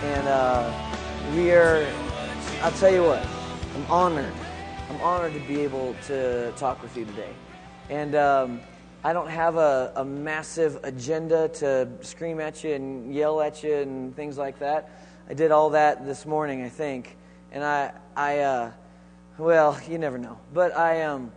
[0.01, 0.73] And uh,
[1.35, 1.87] we are,
[2.63, 3.23] I'll tell you what,
[3.75, 4.33] I'm honored.
[4.89, 7.35] I'm honored to be able to talk with you today.
[7.91, 8.61] And um,
[9.05, 13.75] I don't have a, a, massive agenda to scream at you and yell at you
[13.75, 14.89] and things like that.
[15.29, 17.17] I did all that this morning, I think.
[17.51, 18.71] And I, I uh,
[19.37, 20.37] well, you never know.
[20.53, 21.33] But I, um,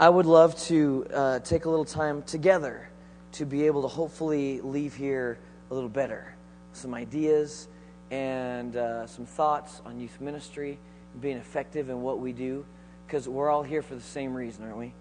[0.00, 2.88] I would love to uh, take a little time together
[3.32, 5.38] to be able to hopefully leave here
[5.70, 6.34] a little better.
[6.72, 7.68] Some ideas
[8.10, 10.80] and uh, some thoughts on youth ministry,
[11.20, 12.66] being effective in what we do,
[13.06, 14.92] because we're all here for the same reason, aren't we?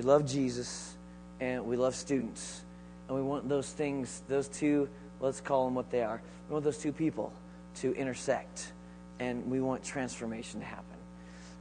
[0.00, 0.96] We love Jesus
[1.40, 2.62] and we love students.
[3.06, 4.88] And we want those things, those two,
[5.20, 6.22] let's call them what they are.
[6.48, 7.34] We want those two people
[7.80, 8.72] to intersect.
[9.18, 10.96] And we want transformation to happen.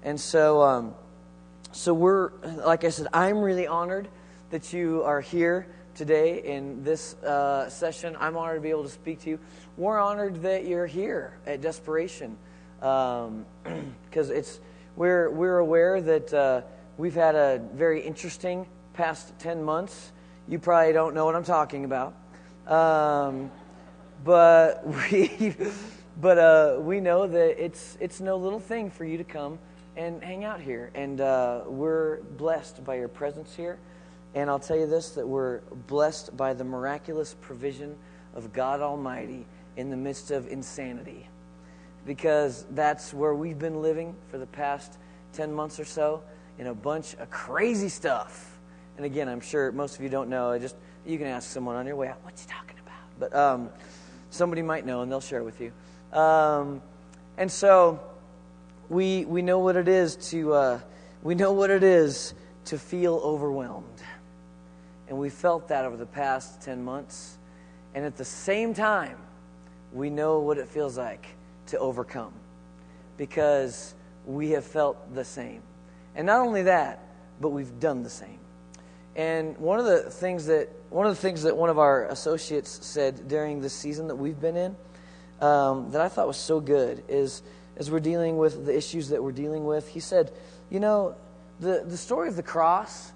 [0.03, 0.95] And so, um,
[1.73, 2.31] so we're,
[2.65, 4.07] like I said, I'm really honored
[4.51, 8.15] that you are here today in this uh, session.
[8.21, 9.39] I'm honored to be able to speak to you.
[9.75, 12.37] We're honored that you're here at Desperation
[12.79, 13.45] because um,
[14.15, 14.61] it's
[14.95, 16.61] we're we're aware that uh,
[16.99, 20.11] we've had a very interesting past ten months.
[20.49, 22.13] You probably don't know what I'm talking about,
[22.67, 23.49] um,
[24.25, 25.55] but we
[26.19, 29.57] but uh, we know that it's it's no little thing for you to come
[29.95, 33.79] and hang out here, and uh, we're blessed by your presence here.
[34.35, 37.95] And I'll tell you this that we're blessed by the miraculous provision
[38.35, 39.45] of God Almighty
[39.77, 41.27] in the midst of insanity.
[42.05, 44.97] Because that's where we've been living for the past
[45.33, 46.21] 10 months or so
[46.59, 48.59] in a bunch of crazy stuff.
[48.97, 50.51] And again, I'm sure most of you don't know.
[50.51, 53.31] I just you can ask someone on your way out, what's he talking about?
[53.31, 53.69] But um,
[54.29, 55.71] somebody might know and they'll share with you.
[56.11, 56.81] Um,
[57.37, 58.01] and so
[58.89, 60.79] we we know what it is to uh,
[61.23, 62.33] we know what it is
[62.65, 63.85] to feel overwhelmed.
[65.07, 67.37] And we felt that over the past 10 months.
[67.95, 69.17] And at the same time,
[69.91, 71.25] we know what it feels like
[71.67, 72.33] to overcome
[73.17, 73.95] because
[74.27, 75.63] we have felt the same.
[76.15, 77.03] And not only that,
[77.39, 78.39] but we've done the same.
[79.15, 82.85] And one of the things that one of the things that one of our associates
[82.85, 84.75] said during the season that we've been in
[85.41, 87.43] um, that I thought was so good is
[87.77, 90.31] as we're dealing with the issues that we're dealing with, he said,
[90.69, 91.15] "You know,
[91.59, 93.11] the the story of the cross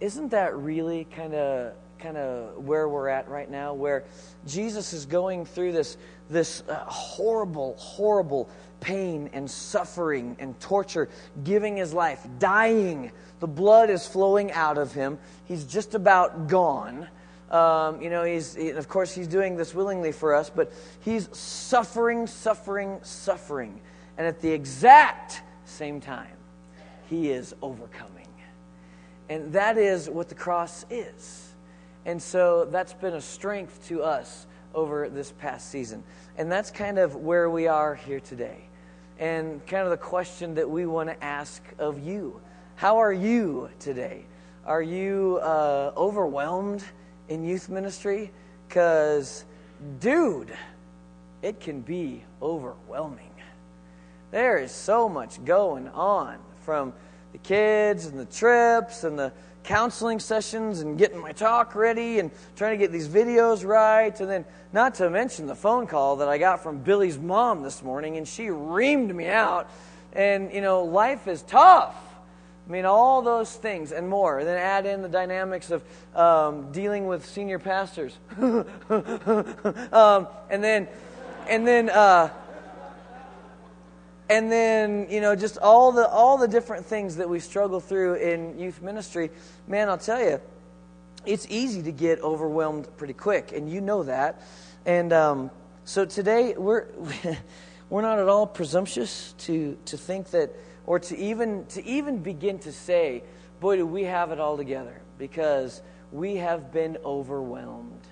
[0.00, 4.04] isn't that really kind of kind of where we're at right now where
[4.46, 5.98] jesus is going through this
[6.30, 8.48] this uh, horrible horrible
[8.80, 11.08] pain and suffering and torture
[11.44, 17.06] giving his life dying the blood is flowing out of him he's just about gone
[17.50, 21.28] um, you know he's he, of course he's doing this willingly for us but he's
[21.36, 23.80] suffering suffering suffering
[24.18, 26.36] and at the exact same time
[27.08, 28.20] he is overcoming
[29.30, 31.52] and that is what the cross is.
[32.04, 36.02] And so that's been a strength to us over this past season.
[36.36, 38.58] And that's kind of where we are here today.
[39.20, 42.40] And kind of the question that we want to ask of you
[42.76, 44.24] How are you today?
[44.64, 46.82] Are you uh, overwhelmed
[47.28, 48.30] in youth ministry?
[48.66, 49.44] Because,
[50.00, 50.52] dude,
[51.42, 53.30] it can be overwhelming.
[54.30, 56.94] There is so much going on from
[57.32, 59.32] the kids and the trips and the
[59.70, 64.18] counseling sessions and getting my talk ready and trying to get these videos right.
[64.18, 67.80] And then, not to mention the phone call that I got from Billy's mom this
[67.80, 69.70] morning, and she reamed me out.
[70.12, 71.94] And, you know, life is tough.
[72.68, 74.40] I mean, all those things and more.
[74.40, 75.84] And then add in the dynamics of
[76.16, 78.18] um, dealing with senior pastors.
[78.40, 80.88] um, and then,
[81.48, 82.30] and then, uh,
[84.30, 88.14] and then you know just all the all the different things that we struggle through
[88.14, 89.30] in youth ministry
[89.66, 90.40] man i'll tell you
[91.26, 94.42] it's easy to get overwhelmed pretty quick and you know that.
[94.86, 95.50] And um,
[95.84, 96.86] so today we're
[97.90, 100.50] we're not at all presumptuous to to think that
[100.86, 103.22] or to even to even begin to say
[103.60, 108.06] boy do we have it all together because we have been overwhelmed.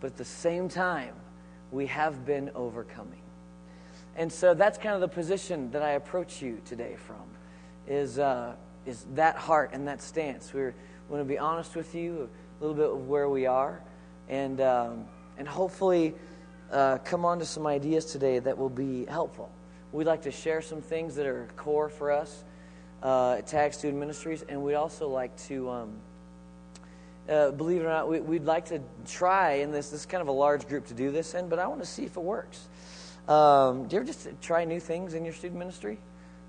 [0.00, 1.14] But at the same time
[1.70, 3.23] we have been overcoming
[4.16, 7.22] and so that's kind of the position that I approach you today from,
[7.86, 8.54] is, uh,
[8.86, 10.52] is that heart and that stance.
[10.52, 10.62] We
[11.08, 12.28] want to be honest with you,
[12.60, 13.80] a little bit of where we are,
[14.28, 15.04] and, um,
[15.36, 16.14] and hopefully
[16.70, 19.50] uh, come on to some ideas today that will be helpful.
[19.92, 22.44] We'd like to share some things that are core for us
[23.02, 25.92] uh, at Tag Student Ministries, and we'd also like to um,
[27.28, 29.90] uh, believe it or not, we, would like to try in this.
[29.90, 31.86] This is kind of a large group to do this in, but I want to
[31.86, 32.68] see if it works.
[33.28, 35.98] Um, do you ever just try new things in your student ministry?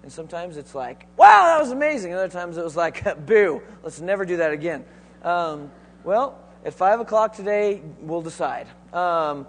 [0.04, 2.12] And sometimes it's like, wow, that was amazing.
[2.12, 4.86] And other times it was like, boo, let's never do that again.
[5.24, 5.72] Um,
[6.04, 8.68] well, at 5 o'clock today, we'll decide.
[8.94, 9.48] Um,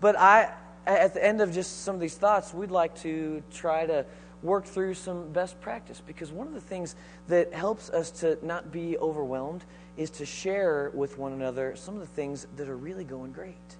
[0.00, 0.52] but I,
[0.86, 4.06] at the end of just some of these thoughts, we'd like to try to
[4.42, 6.94] work through some best practice because one of the things
[7.26, 9.64] that helps us to not be overwhelmed
[9.96, 13.76] is to share with one another some of the things that are really going great.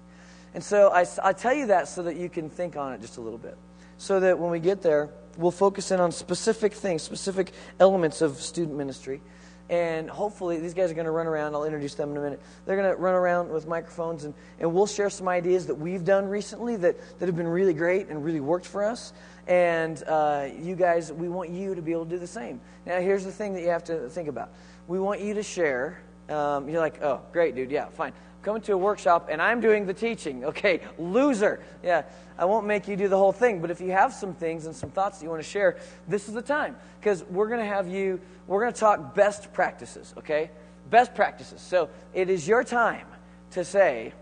[0.57, 3.17] And so I, I tell you that so that you can think on it just
[3.17, 3.55] a little bit.
[3.99, 8.41] So that when we get there, we'll focus in on specific things, specific elements of
[8.41, 9.21] student ministry.
[9.69, 11.53] And hopefully, these guys are going to run around.
[11.53, 12.41] I'll introduce them in a minute.
[12.65, 16.03] They're going to run around with microphones, and, and we'll share some ideas that we've
[16.03, 19.13] done recently that, that have been really great and really worked for us.
[19.45, 22.61] And uh, you guys, we want you to be able to do the same.
[22.83, 24.49] Now, here's the thing that you have to think about
[24.87, 25.99] we want you to share
[26.29, 27.71] um, you're like, oh, great, dude.
[27.71, 28.11] Yeah, fine.
[28.47, 30.45] Coming to a workshop and I'm doing the teaching.
[30.45, 31.59] Okay, loser.
[31.83, 32.03] Yeah,
[32.37, 33.59] I won't make you do the whole thing.
[33.59, 35.75] But if you have some things and some thoughts that you want to share,
[36.07, 36.77] this is the time.
[36.97, 40.49] Because we're going to have you, we're going to talk best practices, okay?
[40.89, 41.59] Best practices.
[41.59, 43.05] So it is your time
[43.51, 44.13] to say,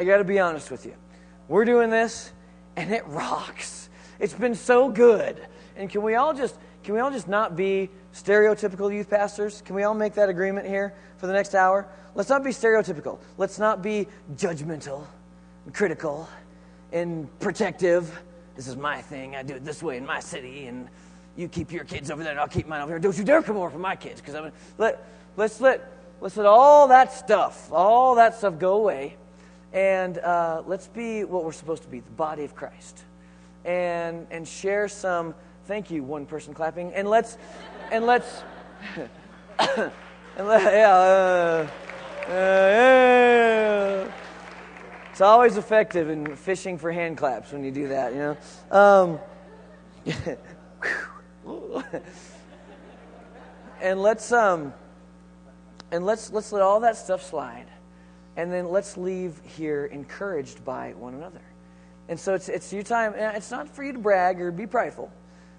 [0.00, 0.94] I got to be honest with you.
[1.46, 2.32] We're doing this
[2.74, 3.88] and it rocks.
[4.18, 5.40] It's been so good.
[5.76, 6.56] And can we all just
[6.88, 9.60] can we all just not be stereotypical youth pastors?
[9.60, 11.86] Can we all make that agreement here for the next hour?
[12.14, 13.18] Let's not be stereotypical.
[13.36, 15.04] Let's not be judgmental
[15.66, 16.26] and critical
[16.90, 18.18] and protective.
[18.56, 19.36] This is my thing.
[19.36, 20.88] I do it this way in my city, and
[21.36, 22.98] you keep your kids over there, and I'll keep mine over here.
[22.98, 25.04] Don't you dare come over for my kids, because I'm gonna, let
[25.36, 25.92] let's let
[26.22, 29.14] let's let all that stuff, all that stuff, go away,
[29.74, 33.04] and uh, let's be what we're supposed to be, the body of Christ,
[33.66, 35.34] and and share some
[35.68, 36.94] Thank you, one person clapping.
[36.94, 37.36] And let's,
[37.92, 38.42] and let's,
[39.58, 39.92] and
[40.38, 41.68] let, yeah, uh,
[42.26, 44.10] uh, yeah.
[45.10, 48.38] It's always effective in fishing for hand claps when you do that, you know.
[48.70, 49.20] Um,
[53.82, 54.72] and let's um,
[55.90, 57.66] and let's let's let all that stuff slide,
[58.38, 61.42] and then let's leave here encouraged by one another.
[62.08, 63.12] And so it's it's your time.
[63.14, 65.12] It's not for you to brag or be prideful.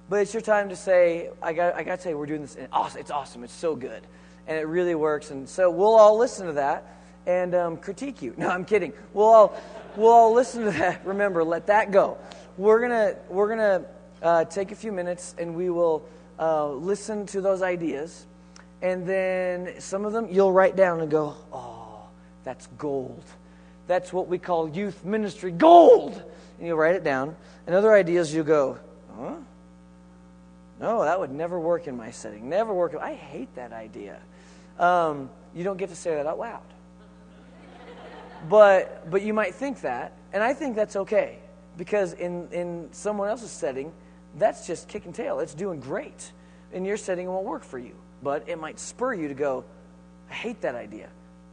[0.10, 2.56] But it's your time to say, I got, I got to say, we're doing this.
[2.56, 3.44] And awesome, it's awesome.
[3.44, 4.02] It's so good.
[4.48, 5.30] And it really works.
[5.30, 6.98] And so we'll all listen to that
[7.28, 8.34] and um, critique you.
[8.38, 8.92] No, I'm kidding.
[9.14, 9.62] We'll all,
[9.96, 11.06] we'll all listen to that.
[11.06, 12.18] Remember, let that go.
[12.58, 13.86] We're going to we're gonna,
[14.24, 16.04] uh, take a few minutes and we will
[16.40, 18.26] uh, listen to those ideas.
[18.82, 22.08] And then some of them you'll write down and go, oh,
[22.44, 23.24] that's gold.
[23.86, 26.24] That's what we call youth ministry gold.
[26.58, 27.36] And you'll write it down.
[27.68, 28.80] And other ideas you'll go,
[29.16, 29.36] huh?
[30.80, 32.50] No, that would never work in my setting.
[32.50, 32.96] Never work.
[32.96, 34.20] I hate that idea.
[34.78, 36.62] Um, you don't get to say that out loud.
[38.48, 41.40] But, but you might think that, and I think that's okay
[41.78, 43.92] because in, in someone else's setting,
[44.38, 45.40] that's just kicking tail.
[45.40, 46.32] It's doing great.
[46.72, 49.66] In your setting, it won't work for you, but it might spur you to go,
[50.30, 51.10] I hate that idea.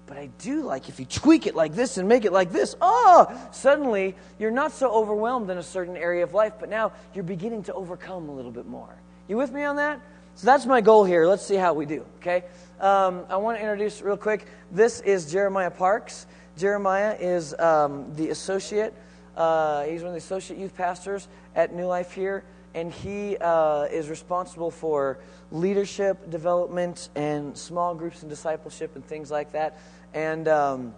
[0.06, 2.76] But I do like if you tweak it like this and make it like this.
[2.80, 7.24] Oh, suddenly you're not so overwhelmed in a certain area of life, but now you're
[7.24, 8.94] beginning to overcome a little bit more.
[9.28, 10.00] You with me on that?
[10.36, 11.26] So that's my goal here.
[11.26, 12.44] Let's see how we do, okay?
[12.80, 14.46] Um, I want to introduce real quick.
[14.70, 16.26] This is Jeremiah Parks.
[16.56, 18.94] Jeremiah is um, the associate.
[19.36, 23.86] Uh, he's one of the associate youth pastors at New Life here, and he uh,
[23.90, 25.18] is responsible for
[25.50, 29.76] leadership development and small groups and discipleship and things like that.
[30.14, 30.94] And um,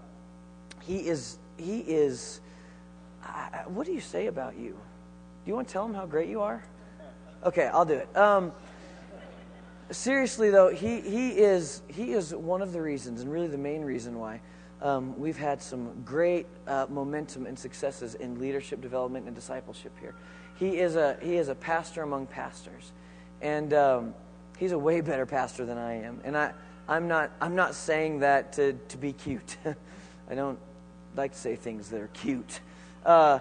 [0.82, 2.42] he is he is.
[3.26, 4.72] Uh, what do you say about you?
[4.72, 6.62] Do you want to tell him how great you are?
[7.44, 8.16] Okay, I'll do it.
[8.16, 8.52] Um,
[9.90, 13.82] seriously though, he, he is he is one of the reasons, and really the main
[13.82, 14.40] reason why
[14.82, 20.14] um, we've had some great uh, momentum and successes in leadership development and discipleship here.
[20.56, 22.92] He is a he is a pastor among pastors,
[23.40, 24.14] and um,
[24.58, 26.20] he's a way better pastor than I am.
[26.24, 26.52] And I
[26.88, 29.56] I'm not I'm not saying that to to be cute.
[30.30, 30.58] I don't
[31.16, 32.60] like to say things that are cute.
[33.06, 33.38] Uh,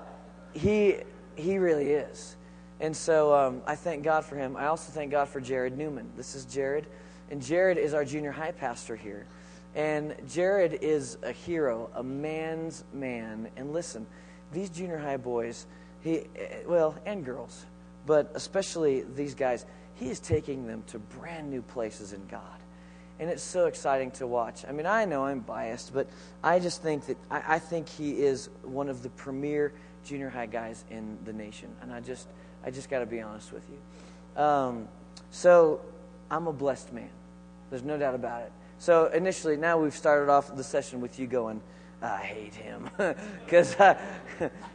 [0.53, 0.97] he
[1.35, 2.36] he really is.
[2.79, 4.55] And so um, I thank God for him.
[4.55, 6.11] I also thank God for Jared Newman.
[6.15, 6.85] This is Jared.
[7.31, 9.25] And Jared is our junior high pastor here.
[9.75, 13.49] And Jared is a hero, a man's man.
[13.57, 14.05] And listen,
[14.51, 15.65] these junior high boys,
[16.01, 16.23] he,
[16.67, 17.65] well, and girls,
[18.05, 19.65] but especially these guys,
[19.95, 22.41] he is taking them to brand new places in God.
[23.19, 24.63] And it's so exciting to watch.
[24.67, 26.07] I mean, I know I'm biased, but
[26.43, 29.73] I just think that I, I think he is one of the premier
[30.05, 31.69] junior high guys in the nation.
[31.81, 32.27] And I just
[32.67, 34.43] I just got to be honest with you.
[34.43, 34.89] Um,
[35.31, 35.79] so
[36.29, 37.07] I'm a blessed man.
[37.69, 38.51] There's no doubt about it.
[38.77, 41.61] So initially, now we've started off the session with you going,
[42.01, 42.89] I hate him.
[43.45, 43.73] Because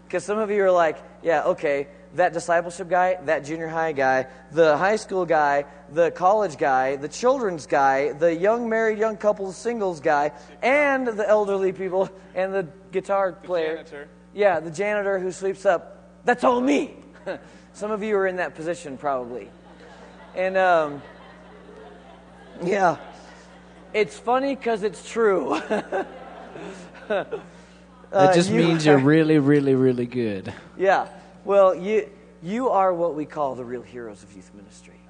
[0.07, 4.27] because some of you are like, yeah, okay, that discipleship guy, that junior high guy,
[4.53, 9.55] the high school guy, the college guy, the children's guy, the young married young couples
[9.55, 10.33] singles guy,
[10.63, 13.77] and the elderly people, and the guitar player.
[13.77, 14.09] janitor.
[14.33, 16.25] Yeah, the janitor who sweeps up.
[16.25, 16.95] That's all me.
[17.75, 19.49] Some of you are in that position probably.
[20.35, 21.03] And um,
[22.63, 22.97] yeah,
[23.93, 25.61] it's funny because it's true.
[27.09, 30.53] That just you means are- you're really, really, really good.
[30.77, 31.09] Yeah.
[31.45, 32.11] Well, you
[32.43, 35.01] you are what we call the real heroes of youth ministry.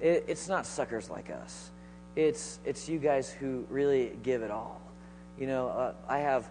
[0.00, 1.70] It, it's not suckers like us.
[2.16, 4.80] It's it's you guys who really give it all.
[5.38, 6.48] You know, uh, I have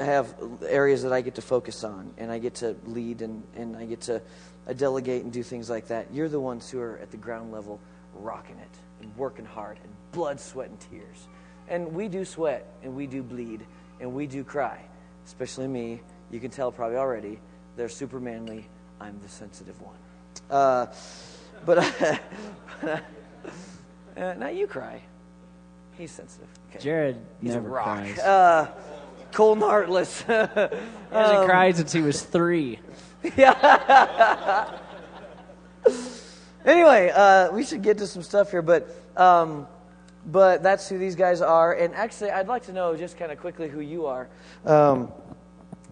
[0.00, 0.34] I have
[0.66, 3.84] areas that I get to focus on, and I get to lead, and and I
[3.84, 4.20] get to uh,
[4.72, 6.06] delegate and do things like that.
[6.12, 7.80] You're the ones who are at the ground level,
[8.14, 11.28] rocking it and working hard, and blood, sweat, and tears.
[11.68, 13.66] And we do sweat, and we do bleed,
[14.00, 14.80] and we do cry.
[15.26, 16.00] Especially me.
[16.30, 17.38] You can tell probably already.
[17.76, 18.66] They're super manly.
[19.00, 19.96] I'm the sensitive one.
[20.50, 20.86] Uh,
[21.66, 21.78] but
[24.16, 25.02] uh, now you cry.
[25.96, 26.48] He's sensitive.
[26.70, 26.80] Okay.
[26.80, 27.84] Jared He's never a rock.
[27.84, 28.18] cries.
[28.18, 28.70] Uh,
[29.32, 30.22] cold and heartless.
[30.22, 32.80] he hasn't cried since he was three.
[36.64, 39.66] anyway, uh, we should get to some stuff here, but um,
[40.26, 41.72] but that's who these guys are.
[41.72, 44.28] And actually, I'd like to know just kind of quickly who you are.
[44.66, 45.10] Um,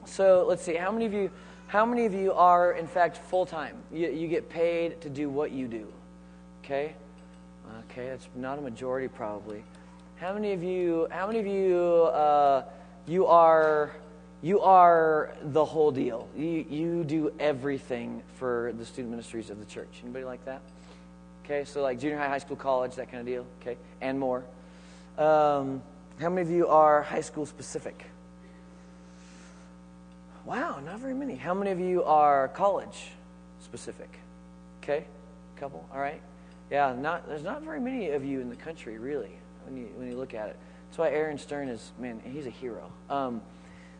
[0.05, 1.31] so let's see, how many of you,
[1.69, 3.77] how many of you are in fact full time?
[3.91, 5.87] You, you get paid to do what you do.
[6.63, 6.95] Okay,
[7.91, 9.65] okay, that's not a majority probably.
[10.17, 11.09] How many of you?
[11.11, 12.11] How many of you?
[12.13, 12.65] Uh,
[13.07, 13.93] you are.
[14.43, 16.29] You are the whole deal.
[16.37, 20.01] You, you do everything for the student ministries of the church.
[20.03, 20.61] Anybody like that?
[21.45, 23.47] Okay, so like junior high, high school, college, that kind of deal.
[23.61, 24.43] Okay, and more.
[25.17, 25.81] Um,
[26.21, 28.05] how many of you are high school specific?
[30.45, 31.37] Wow, not very many.
[31.37, 33.11] How many of you are college
[33.61, 34.11] specific?
[34.83, 35.05] Okay,
[35.57, 35.87] couple.
[35.93, 36.21] All right.
[36.69, 39.31] Yeah, not there's not very many of you in the country really
[39.67, 40.57] when you when you look at it.
[40.89, 42.91] That's why Aaron Stern is man, he's a hero.
[43.09, 43.41] Um,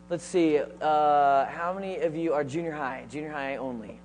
[0.09, 0.59] let's see.
[0.59, 3.05] Uh, how many of you are junior high?
[3.09, 3.99] Junior high only.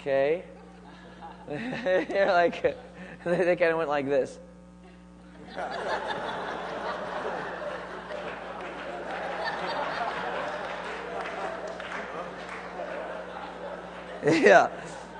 [0.00, 0.44] Okay.
[1.50, 2.62] You're like
[3.24, 4.38] they, they kind of went like this.
[14.24, 14.68] yeah.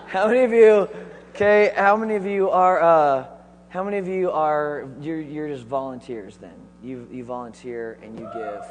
[0.07, 0.89] How many of you?
[1.35, 1.73] Okay.
[1.75, 2.83] How many of you are?
[2.83, 3.27] Uh,
[3.71, 4.89] how many of you are?
[5.01, 6.37] You're you're just volunteers.
[6.37, 8.65] Then you you volunteer and you give.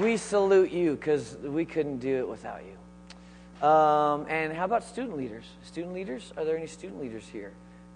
[0.00, 3.66] We salute you because we couldn't do it without you.
[3.66, 5.44] Um, and how about student leaders?
[5.62, 6.32] Student leaders?
[6.36, 7.52] Are there any student leaders here?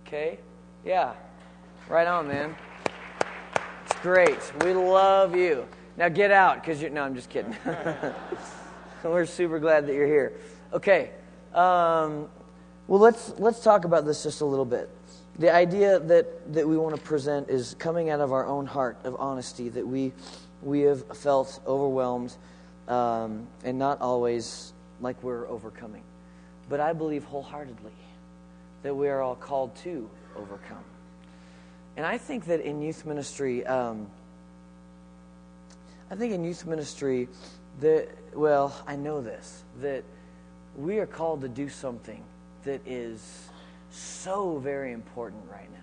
[0.07, 0.39] Okay.
[0.85, 1.15] Yeah.
[1.89, 2.55] Right on, man.
[3.87, 4.39] It's great.
[4.63, 5.67] We love you.
[5.97, 6.91] Now get out because you're.
[6.91, 7.57] No, I'm just kidding.
[9.05, 10.35] We're super glad that you're here.
[10.73, 11.11] Okay.
[11.55, 12.29] Um,
[12.87, 14.91] well, let's let's talk about this just a little bit.
[15.39, 18.99] The idea that that we want to present is coming out of our own heart
[19.05, 20.13] of honesty that we
[20.63, 22.35] we have felt overwhelmed
[22.89, 26.03] um, and not always like we're overcoming,
[26.69, 27.93] but I believe wholeheartedly
[28.83, 30.85] that we are all called to overcome.
[31.97, 34.09] And I think that in youth ministry, um,
[36.11, 37.29] I think in youth ministry,
[37.81, 40.05] that, well, I know this, that
[40.77, 42.23] we are called to do something
[42.65, 43.49] that is
[43.91, 45.79] so very important right now.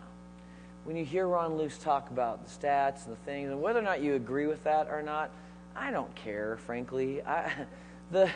[0.83, 3.83] When you hear Ron Luce talk about the stats and the things, and whether or
[3.83, 5.31] not you agree with that or not,
[5.75, 7.21] I don't care, frankly.
[7.21, 7.51] I,
[8.11, 8.29] the,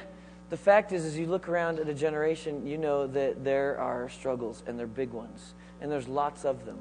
[0.49, 4.09] the fact is, as you look around at a generation, you know that there are
[4.09, 6.77] struggles, and they're big ones, and there's lots of them.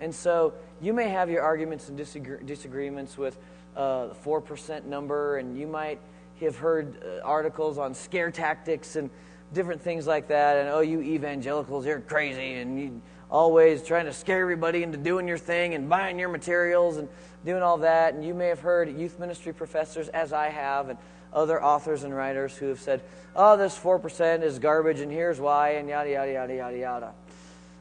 [0.00, 3.38] And so you may have your arguments and disagree- disagreements with
[3.76, 6.00] uh, the 4% number, and you might
[6.40, 9.08] have heard uh, articles on scare tactics and
[9.52, 10.56] different things like that.
[10.56, 15.26] And oh, you evangelicals, you're crazy, and you always trying to scare everybody into doing
[15.26, 17.08] your thing and buying your materials and
[17.44, 18.14] doing all that.
[18.14, 20.98] And you may have heard youth ministry professors, as I have, and
[21.32, 23.02] other authors and writers who have said,
[23.34, 27.14] oh, this 4% is garbage, and here's why, and yada, yada, yada, yada, yada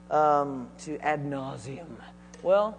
[0.09, 1.87] um, to ad nauseum.
[2.43, 2.77] Well,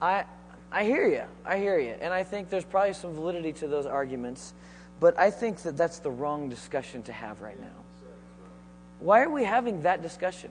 [0.00, 0.24] I,
[0.70, 1.22] I hear you.
[1.44, 1.94] I hear you.
[2.00, 4.52] And I think there's probably some validity to those arguments.
[5.00, 7.85] But I think that that's the wrong discussion to have right now.
[9.00, 10.50] Why are we having that discussion?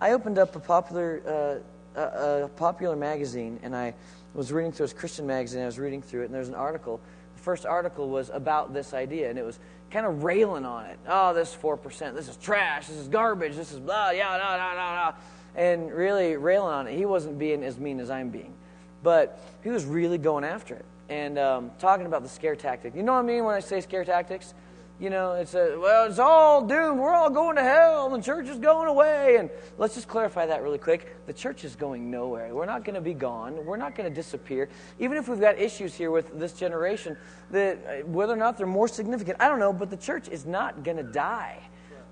[0.00, 1.62] I opened up a popular,
[1.96, 3.94] uh, a, a popular magazine, and I
[4.34, 5.62] was reading through it was a Christian magazine.
[5.62, 7.00] I was reading through it, and there's an article.
[7.36, 9.58] The first article was about this idea, and it was
[9.90, 10.98] kind of railing on it.
[11.08, 14.74] Oh, this 4%, this is trash, this is garbage, this is blah, yeah, blah, blah,
[14.74, 15.20] blah, blah.
[15.56, 16.96] And really railing on it.
[16.96, 18.54] He wasn't being as mean as I'm being.
[19.02, 22.94] But he was really going after it and um, talking about the scare tactic.
[22.94, 24.54] You know what I mean when I say scare tactics?
[25.00, 27.00] You know, it's a, well, it's all doomed.
[27.00, 28.10] We're all going to hell.
[28.10, 29.36] The church is going away.
[29.38, 31.16] And let's just clarify that really quick.
[31.26, 32.54] The church is going nowhere.
[32.54, 33.64] We're not going to be gone.
[33.64, 34.68] We're not going to disappear.
[34.98, 37.16] Even if we've got issues here with this generation,
[37.50, 40.44] that uh, whether or not they're more significant, I don't know, but the church is
[40.44, 41.62] not going to die.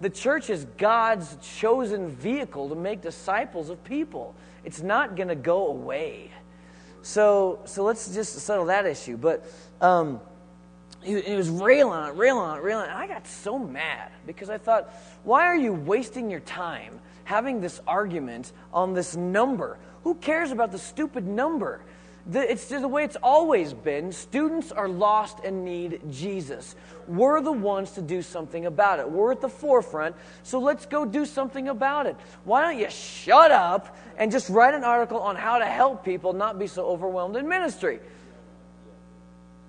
[0.01, 4.35] The church is God's chosen vehicle to make disciples of people.
[4.65, 6.31] It's not going to go away.
[7.03, 9.19] So, so let's just settle that issue.
[9.19, 9.45] But
[9.83, 10.21] um,
[11.03, 13.05] he, he, was railing on it, railing on it, railing on it.
[13.05, 14.93] I got so mad because I thought,
[15.25, 19.79] why are you wasting your time having this argument on this number?
[20.05, 21.81] Who cares about the stupid number?
[22.27, 24.13] The, it's the way it's always been.
[24.13, 26.77] Students are lost and need Jesus.
[27.07, 29.11] We're the ones to do something about it.
[29.11, 32.17] We're at the forefront, so let's go do something about it.
[32.45, 36.35] Why don't you shut up and just write an article on how to help people
[36.35, 38.01] not be so overwhelmed in ministry?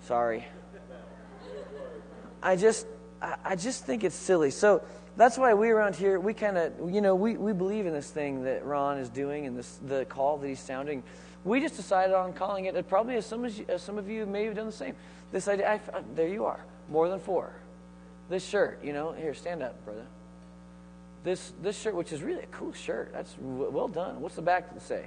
[0.02, 0.46] Sorry.
[2.42, 2.88] I just,
[3.22, 4.52] I just think it's silly.
[4.52, 4.82] So
[5.18, 8.10] that's why we around here, we kind of, you know, we, we believe in this
[8.10, 11.04] thing that Ron is doing and this, the call that he's sounding
[11.44, 14.46] we just decided on calling it, probably as some, as, as some of you may
[14.46, 14.96] have done the same.
[15.32, 17.52] This idea, I, there you are, more than four.
[18.30, 20.06] This shirt, you know, here, stand up, brother.
[21.24, 24.22] This, this shirt, which is really a cool shirt, that's well done.
[24.22, 25.06] What's the back to say?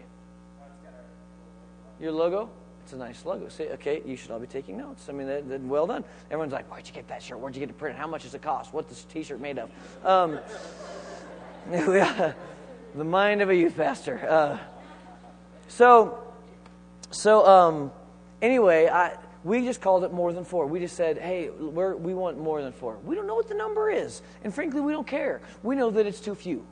[2.00, 2.50] Your logo?
[2.84, 3.48] It's a nice logo.
[3.48, 5.08] See, okay, you should all be taking notes.
[5.08, 6.04] I mean, they're, they're well done.
[6.30, 7.38] Everyone's like, where'd you get that shirt?
[7.38, 7.98] Where'd you get it printed?
[7.98, 8.74] How much does it cost?
[8.74, 9.70] What's this t shirt made of?
[10.04, 10.40] Um,
[11.70, 12.34] the
[13.04, 14.26] mind of a youth pastor.
[14.28, 14.58] Uh,
[15.68, 16.22] so,
[17.10, 17.92] so um,
[18.42, 20.66] anyway, I, we just called it more than four.
[20.66, 22.98] We just said, hey, we want more than four.
[23.04, 24.22] We don't know what the number is.
[24.44, 25.40] And frankly, we don't care.
[25.62, 26.66] We know that it's too few.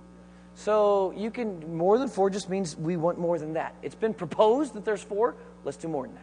[0.55, 3.75] So you can, more than four just means we want more than that.
[3.83, 5.35] It's been proposed that there's four.
[5.65, 6.23] Let's do more than that.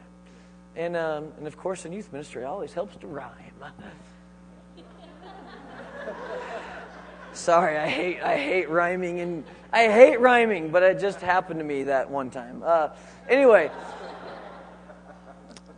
[0.76, 3.32] And, um, and of course, in youth ministry, it always helps to rhyme.
[7.34, 11.64] Sorry, I hate, I hate rhyming and I hate rhyming, but it just happened to
[11.64, 12.64] me that one time.
[12.66, 12.90] Uh,
[13.30, 13.70] anyway,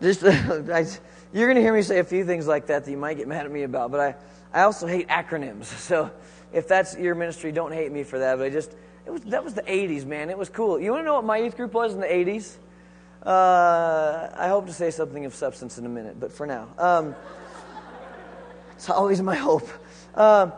[0.02, 0.86] just I,
[1.34, 3.28] you're going to hear me say a few things like that that you might get
[3.28, 4.16] mad at me about, but I,
[4.54, 5.66] I also hate acronyms.
[5.80, 6.12] So
[6.52, 8.38] if that's your ministry, don't hate me for that.
[8.38, 10.30] But I just it was that was the 80s, man.
[10.30, 10.80] It was cool.
[10.80, 12.58] You want to know what my youth group was in the 80s?
[13.26, 17.16] Uh, I hope to say something of substance in a minute, but for now, um,
[18.76, 19.68] it's always my hope.
[20.16, 20.52] Uh,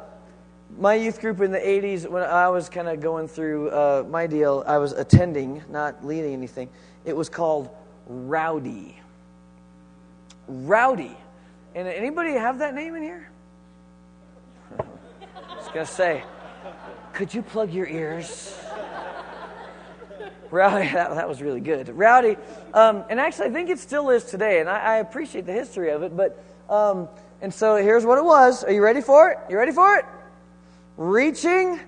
[0.78, 4.28] my youth group in the 80s, when I was kind of going through uh, my
[4.28, 6.69] deal, I was attending, not leading anything.
[7.04, 7.69] It was called
[8.06, 9.00] Rowdy.
[10.47, 11.17] Rowdy.
[11.74, 13.30] And anybody have that name in here?
[14.80, 16.24] I was going to say,
[17.13, 18.58] could you plug your ears?
[20.51, 21.89] Rowdy, that, that was really good.
[21.89, 22.37] Rowdy,
[22.73, 25.91] um, and actually, I think it still is today, and I, I appreciate the history
[25.91, 26.15] of it.
[26.15, 27.07] But, um,
[27.41, 28.63] and so here's what it was.
[28.63, 29.37] Are you ready for it?
[29.49, 30.05] You ready for it?
[31.01, 31.79] reaching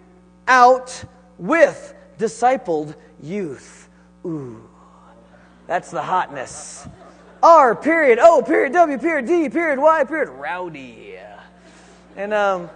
[0.47, 1.03] out
[1.37, 3.89] with discipled youth.
[4.25, 4.67] Ooh,
[5.67, 6.87] that's the hotness.
[7.41, 11.15] R period O period W period D period Y period rowdy.
[12.15, 12.69] And um,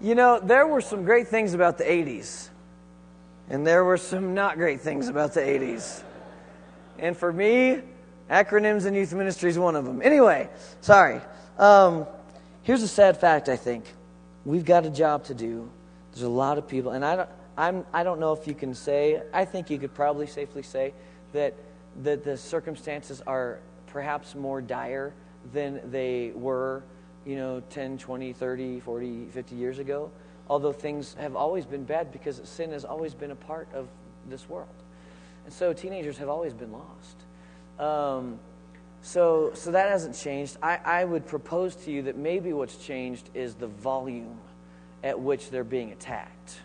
[0.00, 2.48] you know there were some great things about the '80s,
[3.52, 6.02] and there were some not great things about the '80s.
[6.98, 7.78] And for me,
[8.28, 10.02] acronyms in youth ministry is one of them.
[10.02, 10.48] Anyway,
[10.80, 11.20] sorry.
[11.56, 12.06] Um,
[12.64, 13.92] Here's a sad fact, I think.
[14.44, 15.68] We've got a job to do.
[16.12, 18.72] There's a lot of people, and I don't, I'm, I don't know if you can
[18.72, 20.94] say, I think you could probably safely say
[21.32, 21.54] that,
[22.04, 25.12] that the circumstances are perhaps more dire
[25.52, 26.84] than they were,
[27.26, 30.12] you know, 10, 20, 30, 40, 50 years ago.
[30.48, 33.88] Although things have always been bad because sin has always been a part of
[34.28, 34.68] this world.
[35.44, 37.16] And so teenagers have always been lost.
[37.78, 38.38] Um,
[39.02, 40.56] so, so that hasn't changed.
[40.62, 44.38] I, I would propose to you that maybe what's changed is the volume
[45.02, 46.60] at which they're being attacked.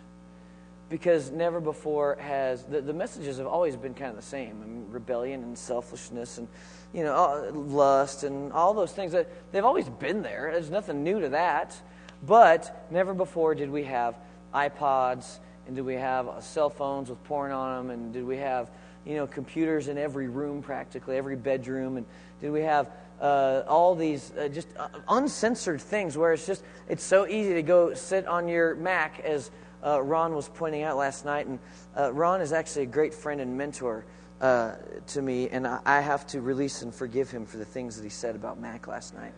[0.88, 4.66] Because never before has the, the messages have always been kind of the same I
[4.66, 6.48] mean, rebellion and selfishness and
[6.94, 11.20] you know lust and all those things that they've always been there there's nothing new
[11.20, 11.78] to that
[12.22, 14.16] but never before did we have
[14.54, 18.70] ipods and did we have cell phones with porn on them and did we have
[19.04, 22.06] you know computers in every room practically every bedroom and
[22.40, 27.02] did we have uh, all these uh, just uh, uncensored things where it's just it's
[27.02, 29.50] so easy to go sit on your Mac as
[29.84, 31.46] uh, Ron was pointing out last night.
[31.46, 31.58] And
[31.96, 34.04] uh, Ron is actually a great friend and mentor
[34.40, 34.74] uh,
[35.08, 38.04] to me, and I, I have to release and forgive him for the things that
[38.04, 39.32] he said about Mac last night.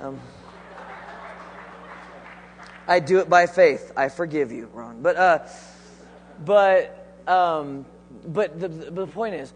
[0.00, 0.20] Um,
[2.86, 3.92] I do it by faith.
[3.96, 5.02] I forgive you, Ron.
[5.02, 5.38] But, uh,
[6.44, 7.86] but, um,
[8.26, 9.52] but the, the point is,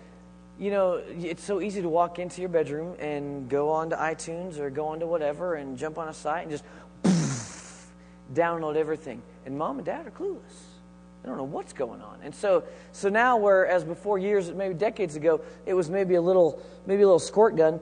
[0.59, 4.71] you know, it's so easy to walk into your bedroom and go onto iTunes or
[4.71, 6.65] go onto whatever and jump on a site and just
[8.35, 9.23] download everything.
[9.47, 10.78] And mom and dad are clueless.
[11.23, 12.21] They don't know what's going on.
[12.23, 16.63] And so, so now, whereas before years, maybe decades ago, it was maybe a little,
[16.87, 17.81] maybe a little squirt gun,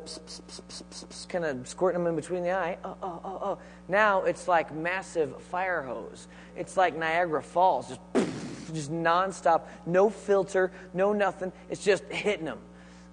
[1.28, 2.78] kind of squirting them in between the eye.
[2.82, 3.58] Oh, oh, oh, oh.
[3.88, 6.28] Now it's like massive fire hose.
[6.56, 8.00] It's like Niagara Falls, just,
[8.72, 11.52] just nonstop, no filter, no nothing.
[11.68, 12.58] It's just hitting them.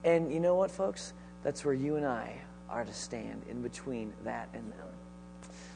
[0.06, 1.14] And you know what, folks?
[1.44, 2.38] That's where you and I
[2.70, 4.88] are to stand in between that and them,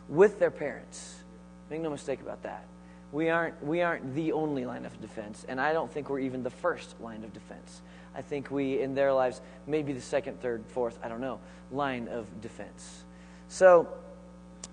[0.07, 1.15] with their parents.
[1.69, 2.65] Make no mistake about that.
[3.11, 6.43] We aren't, we aren't the only line of defense, and I don't think we're even
[6.43, 7.81] the first line of defense.
[8.13, 11.39] I think we, in their lives, maybe the second, third, fourth, I don't know,
[11.71, 13.03] line of defense.
[13.47, 13.87] So,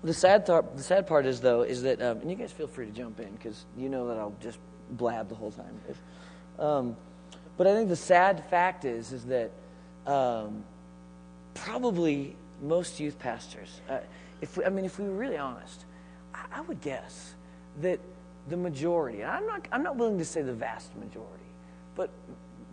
[0.03, 2.67] the sad, th- the sad part is, though, is that, um, and you guys feel
[2.67, 4.59] free to jump in because you know that I'll just
[4.91, 5.79] blab the whole time.
[6.59, 6.95] Um,
[7.57, 9.51] but I think the sad fact is, is that
[10.05, 10.63] um,
[11.53, 13.99] probably most youth pastors, uh,
[14.41, 15.85] if we, I mean, if we were really honest,
[16.33, 17.33] I, I would guess
[17.81, 17.99] that
[18.49, 21.43] the majority, and I'm not, I'm not willing to say the vast majority,
[21.95, 22.09] but,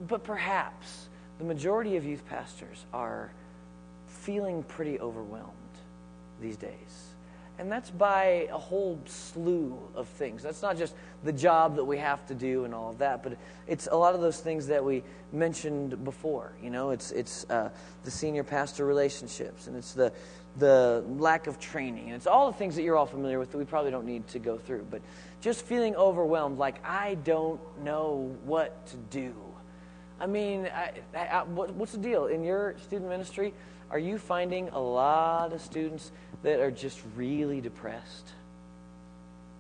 [0.07, 1.09] but perhaps
[1.39, 3.31] the majority of youth pastors are
[4.07, 5.53] feeling pretty overwhelmed
[6.41, 7.09] these days.
[7.59, 10.43] And that's by a whole slew of things.
[10.43, 13.37] That's not just the job that we have to do and all of that, but
[13.67, 16.53] it's a lot of those things that we mentioned before.
[16.63, 17.69] You know, it's, it's uh,
[18.05, 20.13] the senior pastor relationships, and it's the,
[20.59, 23.59] the lack of training, and it's all the things that you're all familiar with that
[23.59, 24.87] we probably don't need to go through.
[24.91, 25.03] But
[25.43, 29.35] just feeling overwhelmed, like I don't know what to do.
[30.21, 32.27] I mean, I, I, what, what's the deal?
[32.27, 33.53] In your student ministry,
[33.91, 36.13] are you finding a lot of students
[36.45, 38.31] that are just really depressed?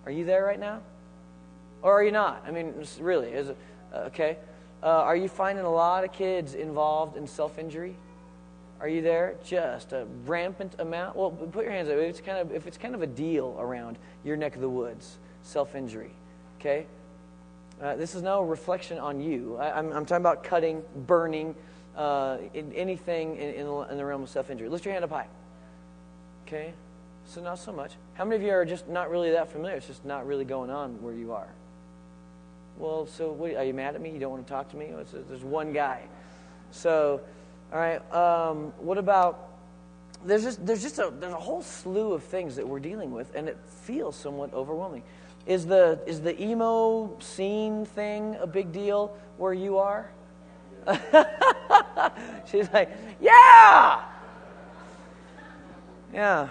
[0.06, 0.80] Are you there right now?
[1.82, 2.44] Or are you not?
[2.46, 3.56] I mean, really, is it,
[3.92, 4.38] uh, okay?
[4.84, 7.96] Uh, are you finding a lot of kids involved in self injury?
[8.80, 9.34] Are you there?
[9.44, 11.16] Just a rampant amount.
[11.16, 11.96] Well, put your hands up.
[11.96, 14.68] If it's kind of if it's kind of a deal around your neck of the
[14.68, 16.10] woods, self injury.
[16.60, 16.86] Okay?
[17.80, 19.56] Uh, this is no reflection on you.
[19.56, 21.54] I, am talking about cutting, burning,
[21.96, 24.68] uh, in anything in, in, in the realm of self injury.
[24.68, 25.26] Lift your hand up high.
[26.46, 26.72] Okay?
[27.26, 27.92] So, not so much.
[28.14, 29.76] How many of you are just not really that familiar?
[29.76, 31.48] It's just not really going on where you are.
[32.78, 34.10] Well, so what, are you mad at me?
[34.10, 34.90] You don't want to talk to me?
[35.28, 36.02] There's one guy.
[36.70, 37.20] So,
[37.72, 38.12] all right.
[38.12, 39.50] Um, what about
[40.24, 43.34] there's just there's just a there's a whole slew of things that we're dealing with,
[43.34, 45.02] and it feels somewhat overwhelming.
[45.46, 50.10] Is the, is the emo scene thing a big deal where you are?
[52.46, 54.02] She's like, yeah!
[56.12, 56.48] Yeah.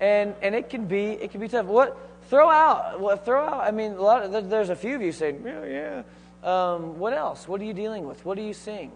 [0.00, 1.66] And, and it can be it can be tough.
[1.66, 1.96] What
[2.28, 5.12] throw out what throw out I mean a lot of, there's a few of you
[5.12, 6.02] saying, Yeah, yeah.
[6.44, 7.48] Um, what else?
[7.48, 8.24] What are you dealing with?
[8.24, 8.92] What are you seeing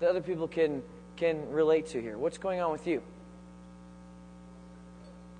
[0.00, 0.82] that other people can
[1.16, 2.16] can relate to here?
[2.16, 3.02] What's going on with you?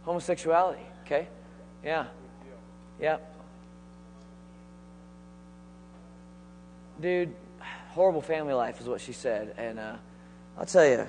[0.05, 1.29] Homosexuality, okay?
[1.85, 2.07] Yeah.
[3.01, 3.35] Yep.
[7.01, 7.35] Dude,
[7.91, 9.55] horrible family life is what she said.
[9.57, 9.97] And uh,
[10.59, 11.07] I'll tell you,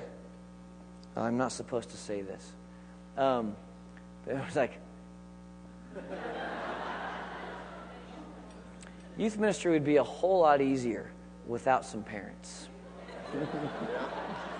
[1.15, 2.51] I'm not supposed to say this.
[3.17, 3.55] Um,
[4.27, 4.73] it was like,
[9.17, 11.09] youth ministry would be a whole lot easier
[11.47, 12.67] without some parents.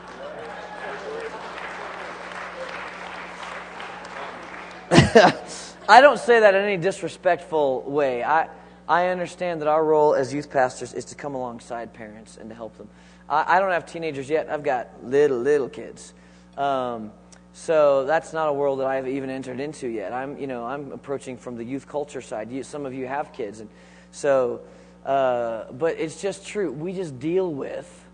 [5.89, 8.23] I don't say that in any disrespectful way.
[8.23, 8.47] I,
[8.87, 12.55] I understand that our role as youth pastors is to come alongside parents and to
[12.55, 12.87] help them.
[13.27, 14.49] I, I don't have teenagers yet.
[14.51, 16.13] I've got little, little kids.
[16.57, 17.11] Um,
[17.53, 20.13] so that's not a world that I've even entered into yet.
[20.13, 22.51] I'm, you know, I'm approaching from the youth culture side.
[22.51, 23.69] You, some of you have kids, and
[24.11, 24.61] so,
[25.05, 26.71] uh, but it's just true.
[26.71, 28.05] We just deal with,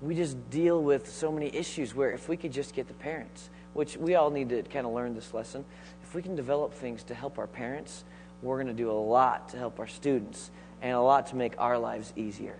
[0.00, 3.50] we just deal with so many issues where if we could just get the parents,
[3.72, 5.64] which we all need to kind of learn this lesson
[6.06, 8.04] if we can develop things to help our parents,
[8.40, 11.54] we're going to do a lot to help our students and a lot to make
[11.58, 12.56] our lives easier.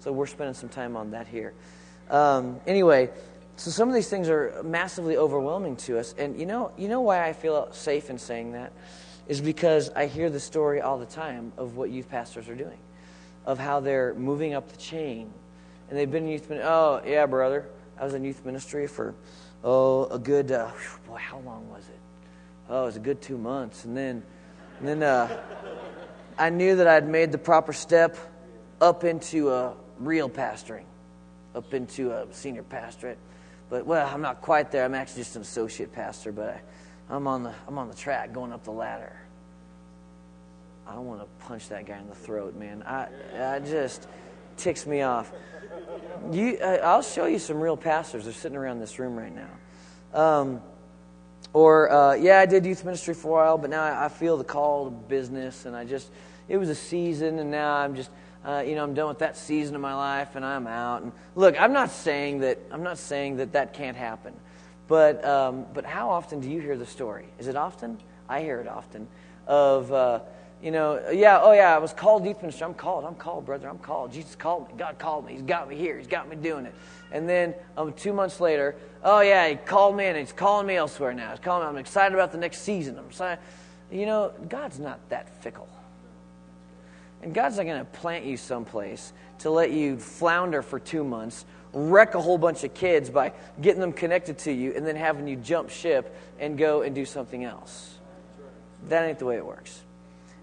[0.00, 1.54] So we're spending some time on that here.
[2.08, 3.10] Um, anyway,
[3.56, 7.00] so some of these things are massively overwhelming to us, and you know, you know
[7.00, 8.72] why I feel safe in saying that
[9.28, 12.78] is because I hear the story all the time of what youth pastors are doing,
[13.46, 15.32] of how they're moving up the chain,
[15.88, 16.50] and they've been in youth.
[16.50, 19.14] Oh yeah, brother, I was in youth ministry for
[19.62, 20.72] oh a good uh,
[21.06, 21.18] boy.
[21.18, 22.00] How long was it?
[22.70, 23.84] Oh, it was a good two months.
[23.84, 24.22] And then,
[24.78, 25.42] and then uh,
[26.38, 28.16] I knew that I'd made the proper step
[28.80, 30.84] up into a real pastoring.
[31.54, 33.18] up into a senior pastorate.
[33.68, 34.84] But well, I'm not quite there.
[34.84, 38.32] I'm actually just an associate pastor, but I, I'm on the I'm on the track
[38.32, 39.16] going up the ladder.
[40.86, 42.82] I want to punch that guy in the throat, man.
[42.82, 44.08] I I just
[44.56, 45.32] ticks me off.
[46.32, 48.24] You, I'll show you some real pastors.
[48.24, 50.20] They're sitting around this room right now.
[50.20, 50.62] Um,
[51.52, 54.36] or uh, yeah, I did youth ministry for a while, but now I, I feel
[54.36, 56.10] the call to business, and I just
[56.48, 58.10] it was a season, and now I'm just
[58.44, 61.02] uh, you know, I'm done with that season of my life and I'm out.
[61.02, 64.32] And look, I'm not saying that I'm not saying that that can't happen,
[64.88, 67.26] but um, but how often do you hear the story?
[67.38, 67.98] Is it often?
[68.28, 69.08] I hear it often.
[69.46, 70.20] Of uh,
[70.62, 72.64] you know, yeah, oh yeah, I was called youth ministry.
[72.64, 73.04] I'm called.
[73.04, 73.68] I'm called, brother.
[73.68, 74.12] I'm called.
[74.12, 74.74] Jesus called me.
[74.78, 75.32] God called me.
[75.32, 75.98] He's got me here.
[75.98, 76.74] He's got me doing it.
[77.12, 80.76] And then um, two months later, oh yeah, he called me and he's calling me
[80.76, 81.30] elsewhere now.
[81.30, 81.70] He's calling me.
[81.70, 82.98] I'm excited about the next season.
[82.98, 83.42] I'm excited.
[83.90, 85.68] You know, God's not that fickle.
[87.22, 91.44] And God's not going to plant you someplace to let you flounder for two months,
[91.72, 95.26] wreck a whole bunch of kids by getting them connected to you, and then having
[95.26, 97.98] you jump ship and go and do something else.
[98.88, 99.82] That ain't the way it works.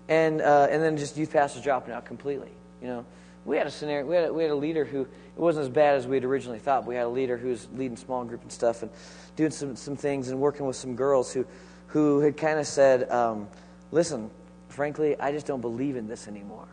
[0.08, 2.52] And, uh, and then just youth pastors dropping out completely.
[2.82, 3.06] You know,
[3.48, 5.70] we had a scenario, we had a, we had a leader who, it wasn't as
[5.70, 6.82] bad as we had originally thought.
[6.82, 8.92] But we had a leader who was leading small group and stuff and
[9.38, 11.48] doing some, some things and working with some girls who,
[11.88, 13.48] who had kind of said, um,
[13.92, 14.30] listen,
[14.68, 16.68] frankly, I just don't believe in this anymore.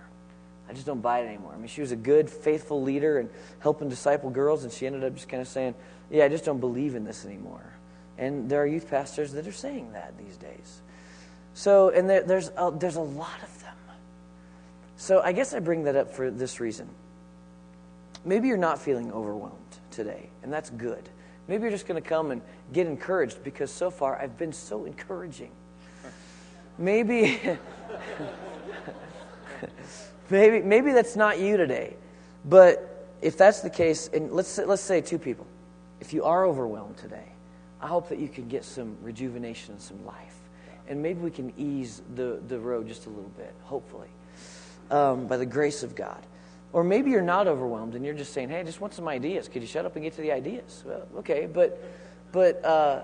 [0.69, 1.53] I just don't buy it anymore.
[1.55, 5.05] I mean, she was a good, faithful leader and helping disciple girls, and she ended
[5.05, 5.77] up just kind of saying,
[6.11, 7.63] Yeah, I just don't believe in this anymore.
[8.19, 10.81] And there are youth pastors that are saying that these days.
[11.53, 13.75] So, and there, there's, a, there's a lot of them.
[14.97, 16.89] So I guess I bring that up for this reason.
[18.25, 19.59] Maybe you're not feeling overwhelmed
[19.91, 21.09] today, and that's good.
[21.47, 22.41] Maybe you're just going to come and
[22.73, 25.51] get encouraged because so far I've been so encouraging.
[26.79, 27.41] Maybe.
[30.31, 31.97] maybe, maybe that's not you today.
[32.47, 35.47] But if that's the case, and let's, let's say two people,
[36.01, 37.29] if you are overwhelmed today,
[37.81, 40.37] I hope that you can get some rejuvenation and some life.
[40.89, 44.09] And maybe we can ease the, the road just a little bit, hopefully,
[44.91, 46.25] um, by the grace of God.
[46.73, 49.47] Or maybe you're not overwhelmed and you're just saying, hey, I just want some ideas.
[49.47, 50.83] Could you shut up and get to the ideas?
[50.85, 51.81] Well, okay, but,
[52.33, 53.03] but, uh,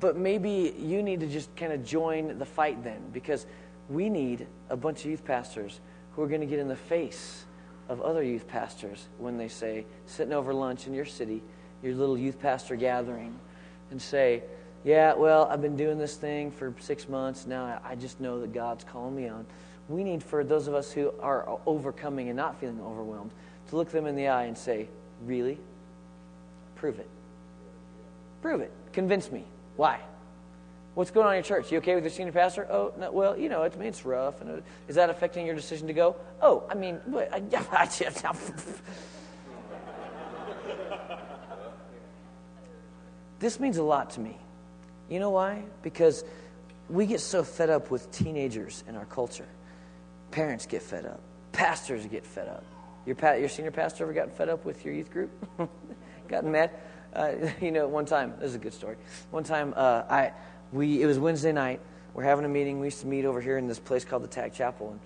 [0.00, 3.46] but maybe you need to just kind of join the fight then because
[3.88, 5.80] we need a bunch of youth pastors
[6.14, 7.44] who are going to get in the face
[7.88, 11.42] of other youth pastors when they say, sitting over lunch in your city,
[11.82, 13.38] your little youth pastor gathering,
[13.90, 14.42] and say,
[14.84, 17.46] Yeah, well, I've been doing this thing for six months.
[17.46, 19.46] Now I just know that God's calling me on.
[19.92, 23.30] We need for those of us who are overcoming and not feeling overwhelmed
[23.68, 24.88] to look them in the eye and say,
[25.26, 25.58] Really?
[26.76, 27.08] Prove it.
[28.40, 28.72] Prove it.
[28.94, 29.44] Convince me.
[29.76, 30.00] Why?
[30.94, 31.70] What's going on in your church?
[31.70, 32.66] You okay with your senior pastor?
[32.70, 34.40] Oh, no, well, you know, it's, it's rough.
[34.40, 36.16] And it, is that affecting your decision to go?
[36.40, 38.24] Oh, I mean, I, I just,
[43.38, 44.38] this means a lot to me.
[45.08, 45.62] You know why?
[45.82, 46.24] Because
[46.88, 49.46] we get so fed up with teenagers in our culture.
[50.32, 51.20] Parents get fed up.
[51.52, 52.64] Pastors get fed up.
[53.06, 55.30] Your, pa- your senior pastor ever gotten fed up with your youth group?
[56.28, 56.70] gotten mad?
[57.14, 58.96] Uh, you know, one time, this is a good story.
[59.30, 60.32] One time, uh, I
[60.72, 61.80] we, it was Wednesday night.
[62.14, 62.80] We're having a meeting.
[62.80, 64.98] We used to meet over here in this place called the Tag Chapel.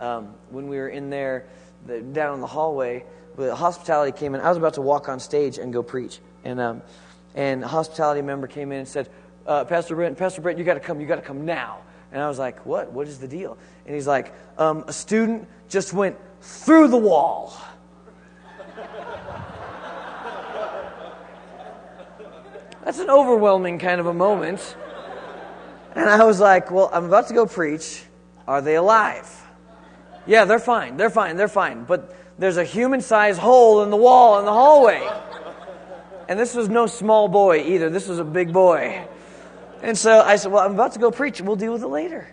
[0.00, 1.46] And um, when we were in there,
[1.86, 3.04] the, down in the hallway,
[3.36, 4.40] the hospitality came in.
[4.40, 6.20] I was about to walk on stage and go preach.
[6.44, 6.82] And, um,
[7.34, 9.08] and a hospitality member came in and said,
[9.46, 11.00] uh, Pastor Brent, Pastor Brent, you got to come.
[11.00, 11.78] You got to come now.
[12.14, 12.92] And I was like, what?
[12.92, 13.58] What is the deal?
[13.84, 17.60] And he's like, um, a student just went through the wall.
[22.84, 24.76] That's an overwhelming kind of a moment.
[25.96, 28.04] And I was like, well, I'm about to go preach.
[28.46, 29.28] Are they alive?
[30.24, 30.96] Yeah, they're fine.
[30.96, 31.36] They're fine.
[31.36, 31.82] They're fine.
[31.82, 35.04] But there's a human sized hole in the wall in the hallway.
[36.28, 37.90] And this was no small boy either.
[37.90, 39.08] This was a big boy.
[39.84, 41.42] And so I said, well, I'm about to go preach.
[41.42, 42.26] We'll deal with it later.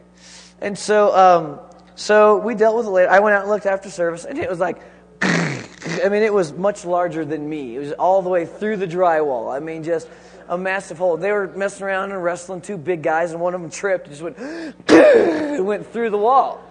[0.61, 1.59] And so, um,
[1.95, 3.11] so we dealt with it later.
[3.11, 4.81] I went out and looked after service, and it was like,
[5.21, 7.75] I mean, it was much larger than me.
[7.75, 9.53] It was all the way through the drywall.
[9.53, 10.07] I mean, just
[10.47, 11.17] a massive hole.
[11.17, 14.15] They were messing around and wrestling two big guys, and one of them tripped and
[14.15, 14.37] just went,
[14.87, 16.63] it went through the wall.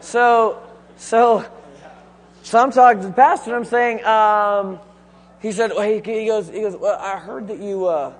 [0.00, 0.62] So,
[0.98, 1.50] so,
[2.42, 4.78] so I'm talking to the pastor, and I'm saying, um,
[5.40, 8.12] he said, well, he, he, goes, he goes, well, I heard that you, uh,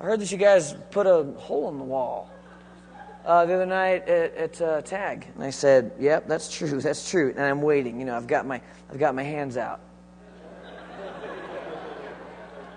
[0.00, 2.30] I heard that you guys put a hole in the wall.
[3.24, 6.80] Uh, the other night at, at uh, Tag, and I said, "Yep, that's true.
[6.80, 7.98] That's true." And I'm waiting.
[7.98, 9.80] You know, I've got my I've got my hands out.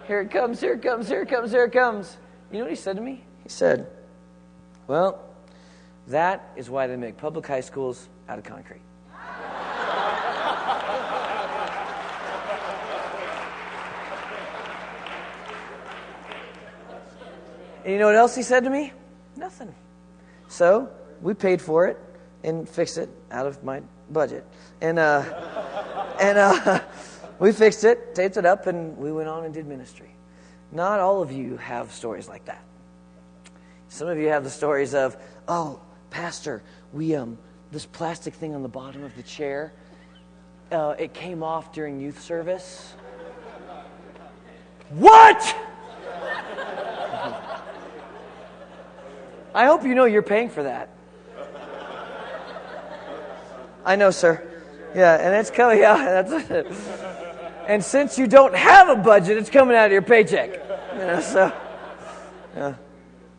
[0.09, 2.17] Here it comes, here it comes, here it comes, here it comes.
[2.51, 3.23] You know what he said to me?
[3.43, 3.85] He said,
[4.87, 5.23] Well,
[6.07, 8.81] that is why they make public high schools out of concrete.
[17.83, 18.91] And you know what else he said to me?
[19.37, 19.73] Nothing.
[20.47, 20.89] So
[21.21, 21.97] we paid for it
[22.43, 24.45] and fixed it out of my budget.
[24.81, 25.23] And, uh,
[26.21, 26.81] and uh,
[27.39, 30.09] we fixed it, taped it up, and we went on and did ministry.
[30.71, 32.63] Not all of you have stories like that.
[33.87, 35.79] Some of you have the stories of, oh,
[36.11, 36.61] Pastor,
[36.93, 37.37] we um,
[37.71, 39.73] this plastic thing on the bottom of the chair,
[40.71, 42.93] uh, it came off during youth service.
[44.89, 45.55] what?
[49.53, 50.89] I hope you know you're paying for that.
[53.85, 54.43] I know, sir.
[54.95, 55.79] Yeah, and it's coming.
[55.79, 56.67] Yeah, that's it.
[57.67, 60.53] And since you don't have a budget, it's coming out of your paycheck.
[60.93, 61.53] You know, so,
[62.55, 62.73] yeah.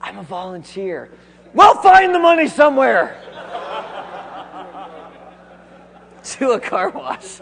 [0.00, 1.10] I'm a volunteer.
[1.52, 3.16] Well, find the money somewhere.
[6.22, 7.40] to a car wash.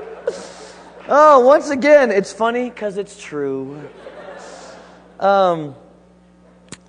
[1.08, 3.88] oh, once again, it's funny because it's true.
[5.18, 5.74] Um,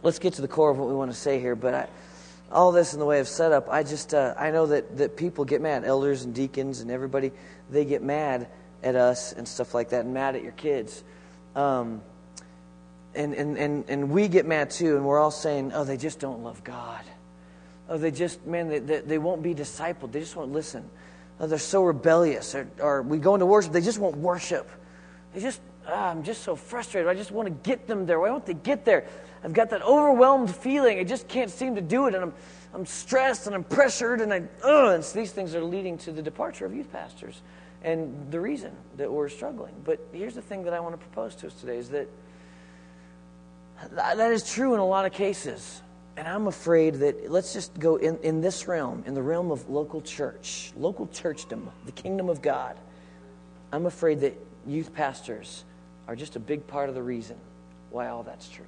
[0.04, 1.56] let's get to the core of what we want to say here.
[1.56, 1.88] But I,
[2.52, 5.46] all this in the way of setup, I just uh, I know that that people
[5.46, 7.32] get mad, elders and deacons and everybody,
[7.70, 8.48] they get mad
[8.84, 11.04] at us and stuff like that, and mad at your kids.
[11.56, 12.02] Um,
[13.16, 16.20] and, and, and, and we get mad too, and we're all saying, oh, they just
[16.20, 17.04] don't love God.
[17.90, 20.12] Oh, they just, man, they, they, they won't be discipled.
[20.12, 20.88] They just won't listen.
[21.40, 22.56] Oh, they're so rebellious.
[22.56, 24.70] Or, or we go into worship, they just won't worship.
[25.34, 27.10] They just, ah, I'm just so frustrated.
[27.10, 28.20] I just want to get them there.
[28.20, 29.06] Why won't they get there?
[29.44, 31.00] I've got that overwhelmed feeling.
[31.00, 32.16] I just can't seem to do it.
[32.16, 32.34] And I'm,
[32.74, 34.22] I'm stressed and I'm pressured.
[34.22, 37.42] And, I, and so these things are leading to the departure of youth pastors
[37.84, 39.74] and the reason that we're struggling.
[39.86, 42.08] But here's the thing that I want to propose to us today is that
[43.92, 45.82] that is true in a lot of cases.
[46.18, 49.70] And I'm afraid that let's just go in, in this realm, in the realm of
[49.70, 52.78] local church, local churchdom, the kingdom of God.
[53.72, 55.64] I'm afraid that youth pastors
[56.08, 57.38] are just a big part of the reason
[57.92, 58.66] why all that's true.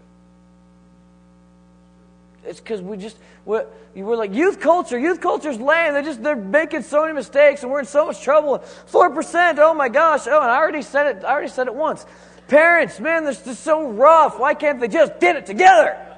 [2.43, 4.97] It's because we just we're, we're like youth culture.
[4.97, 5.93] Youth culture's lame.
[5.93, 8.59] They just they're making so many mistakes, and we're in so much trouble.
[8.87, 9.59] Four percent.
[9.59, 10.25] Oh my gosh.
[10.27, 11.23] Oh, and I already said it.
[11.23, 12.05] I already said it once.
[12.47, 14.39] Parents, man, this is so rough.
[14.39, 16.10] Why can't they just get it together?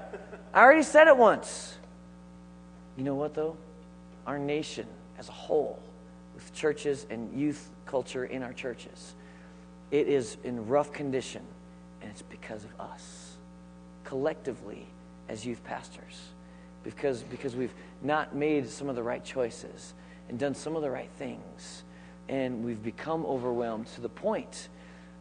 [0.54, 1.78] I already said it once.
[2.98, 3.58] You know what, though?
[4.28, 4.88] Our nation
[5.18, 5.80] as a whole,
[6.36, 9.16] with churches and youth culture in our churches,
[9.92, 11.42] it is in rough condition,
[12.02, 13.36] and it's because of us,
[14.04, 14.86] collectively,
[15.30, 16.22] as youth pastors.
[16.84, 19.94] Because, because we've not made some of the right choices
[20.30, 21.84] and done some of the right things.
[22.28, 24.68] And we've become overwhelmed to the point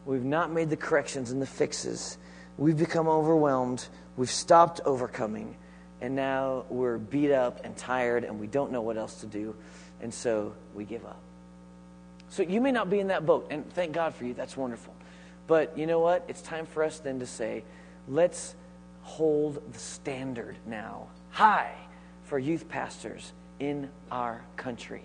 [0.05, 2.19] We've not made the corrections and the fixes.
[2.59, 3.87] We've become overwhelmed.
[4.17, 5.57] We've stopped overcoming.
[6.01, 9.55] And now we're beat up and tired and we don't know what else to do.
[10.01, 11.21] And so we give up.
[12.31, 13.47] So you may not be in that boat.
[13.51, 14.35] And thank God for you.
[14.35, 14.95] That's wonderful.
[15.47, 16.25] But you know what?
[16.29, 17.63] It's time for us then to say,
[18.09, 18.57] let's
[19.03, 21.75] hold the standard now high
[22.25, 25.05] for youth pastors in our country.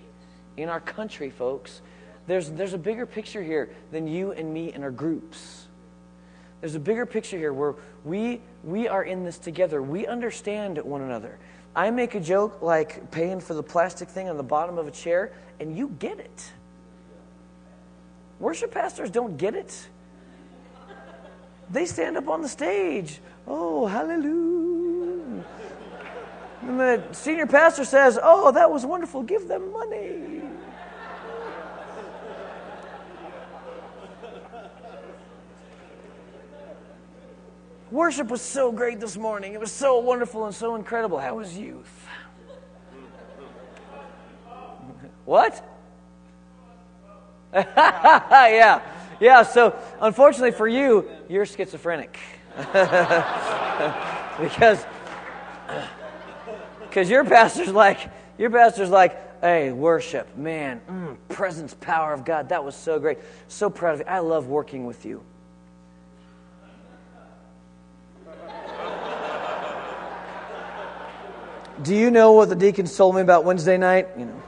[0.55, 1.81] In our country, folks
[2.27, 5.66] there's, there's a bigger picture here than you and me and our groups.
[6.61, 9.81] There's a bigger picture here where we, we are in this together.
[9.81, 11.37] We understand one another.
[11.75, 14.91] I make a joke like paying for the plastic thing on the bottom of a
[14.91, 16.51] chair, and you get it.
[18.39, 19.87] Worship pastors don't get it.
[21.69, 23.19] They stand up on the stage.
[23.45, 25.43] Oh, hallelujah.
[26.61, 29.23] And the senior pastor says, Oh, that was wonderful.
[29.23, 30.36] Give them money.
[37.91, 39.53] Worship was so great this morning.
[39.53, 41.19] It was so wonderful and so incredible.
[41.19, 42.07] How was youth?
[45.25, 45.63] what?
[47.53, 48.81] yeah.
[49.19, 52.19] Yeah, so unfortunately for you, you're schizophrenic.
[52.57, 54.85] because
[56.81, 62.49] because your pastor's like your pastor's like, hey, worship, man, mm, presence, power of God.
[62.49, 63.19] That was so great.
[63.47, 64.05] So proud of you.
[64.07, 65.23] I love working with you.
[71.81, 74.07] Do you know what the deacons told me about Wednesday night?
[74.17, 74.43] You know.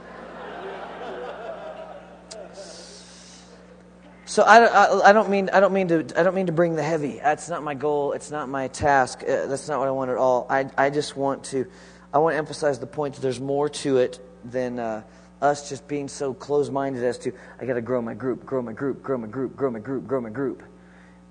[4.24, 6.76] So I, I, I, don't mean I don't mean to I don't mean to bring
[6.76, 7.18] the heavy.
[7.18, 8.12] That's not my goal.
[8.12, 9.22] It's not my task.
[9.22, 10.46] Uh, that's not what I want at all.
[10.48, 11.66] I, I just want to
[12.14, 15.02] I want to emphasize the point that there's more to it than uh,
[15.42, 18.72] us just being so close-minded as to I got to grow my group, grow my
[18.72, 20.62] group, grow my group, grow my group, grow my group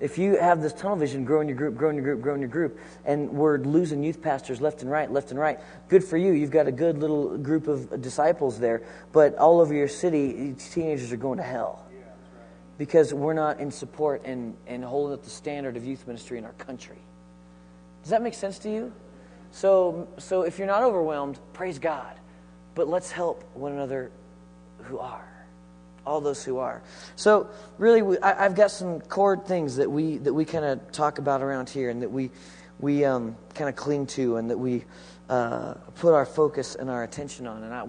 [0.01, 2.79] if you have this tunnel vision, growing your group, growing your group, growing your group,
[3.05, 6.31] and we're losing youth pastors left and right, left and right, good for you.
[6.31, 8.81] You've got a good little group of disciples there.
[9.11, 11.85] But all over your city, teenagers are going to hell.
[12.79, 16.45] because we're not in support and, and holding up the standard of youth ministry in
[16.45, 16.97] our country.
[18.01, 18.93] Does that make sense to you?
[19.51, 22.15] So, so if you're not overwhelmed, praise God.
[22.75, 24.11] But let's help one another
[24.83, 25.28] who are.
[26.09, 26.81] All those who are.
[27.15, 30.91] So, really, we, I, have got some core things that we that we kind of
[30.91, 32.31] talk about around here, and that we
[32.79, 34.85] we um, kind of cling to, and that we
[35.29, 37.61] uh, put our focus and our attention on.
[37.63, 37.83] And I,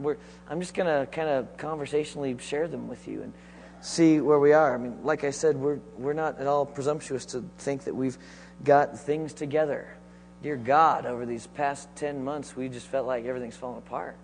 [0.53, 3.33] am just going to kind of conversationally share them with you and
[3.81, 4.75] see where we are.
[4.75, 8.19] I mean, like I said, we're we're not at all presumptuous to think that we've
[8.63, 9.97] got things together.
[10.43, 14.17] Dear God, over these past ten months, we just felt like everything's falling apart.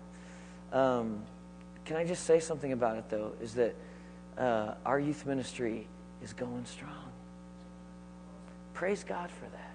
[0.71, 1.23] Um,
[1.85, 3.31] can I just say something about it, though?
[3.41, 3.73] Is that
[4.37, 5.87] uh, our youth ministry
[6.21, 7.11] is going strong.
[8.73, 9.73] Praise God for that.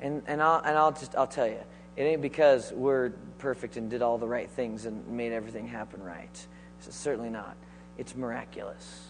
[0.00, 1.58] And, and, I'll, and I'll just I'll tell you,
[1.96, 6.02] it ain't because we're perfect and did all the right things and made everything happen
[6.02, 6.46] right.
[6.78, 7.56] It's certainly not.
[7.98, 9.08] It's miraculous.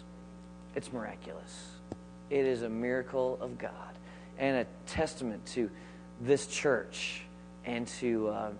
[0.74, 1.70] It's miraculous.
[2.30, 3.72] It is a miracle of God
[4.38, 5.70] and a testament to
[6.20, 7.22] this church
[7.64, 8.50] and to uh,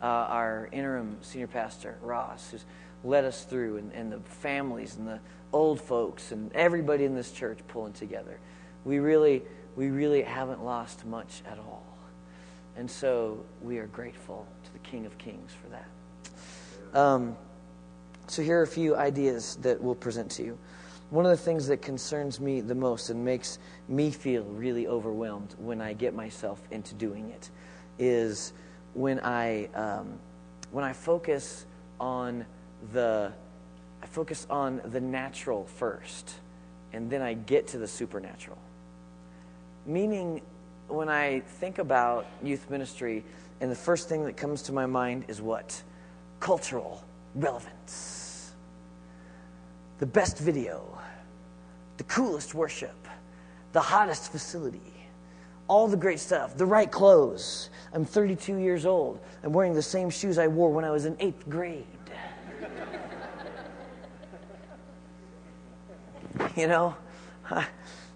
[0.00, 2.64] uh, our interim senior pastor, Ross, who's
[3.02, 5.18] led us through, and, and the families and the
[5.54, 8.38] old folks and everybody in this church pulling together.
[8.84, 9.42] We really,
[9.76, 11.86] we really haven't lost much at all.
[12.76, 17.00] And so we are grateful to the King of Kings for that.
[17.00, 17.36] Um,
[18.26, 20.58] so here are a few ideas that we'll present to you.
[21.10, 25.54] One of the things that concerns me the most and makes me feel really overwhelmed
[25.58, 27.50] when I get myself into doing it
[27.98, 28.52] is
[28.94, 30.18] when I, um,
[30.72, 31.66] when I focus
[32.00, 32.44] on
[32.92, 33.32] the
[34.14, 36.34] focus on the natural first,
[36.92, 38.58] and then I get to the supernatural.
[39.86, 40.40] Meaning,
[40.86, 43.24] when I think about youth ministry,
[43.60, 45.82] and the first thing that comes to my mind is what?
[46.38, 47.02] Cultural
[47.34, 48.52] relevance.
[49.98, 50.96] The best video,
[51.96, 53.08] the coolest worship,
[53.72, 54.92] the hottest facility,
[55.66, 57.68] all the great stuff, the right clothes.
[57.92, 59.18] I'm 32 years old.
[59.42, 61.86] I'm wearing the same shoes I wore when I was in eighth grade.
[66.56, 66.96] you know?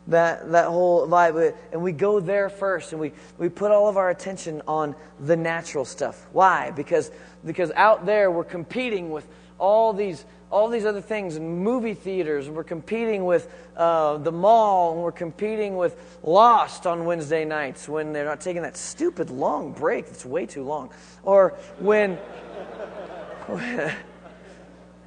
[0.09, 1.55] that, that whole vibe.
[1.73, 5.37] And we go there first and we, we put all of our attention on the
[5.37, 6.27] natural stuff.
[6.33, 6.71] Why?
[6.71, 7.11] Because,
[7.45, 9.27] because out there we're competing with
[9.59, 14.33] all these, all these other things in movie theaters, and we're competing with uh, the
[14.33, 19.31] mall, and we're competing with Lost on Wednesday nights when they're not taking that stupid
[19.31, 20.91] long break that's way too long.
[21.23, 21.51] Or
[21.81, 22.19] when.
[23.49, 23.95] yeah,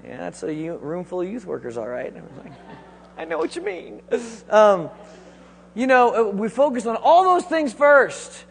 [0.04, 2.14] that's a room full of youth workers, all right.
[3.22, 4.02] I know what you mean.
[4.50, 4.90] Um,
[5.74, 8.44] you know, uh, we focus on all those things first.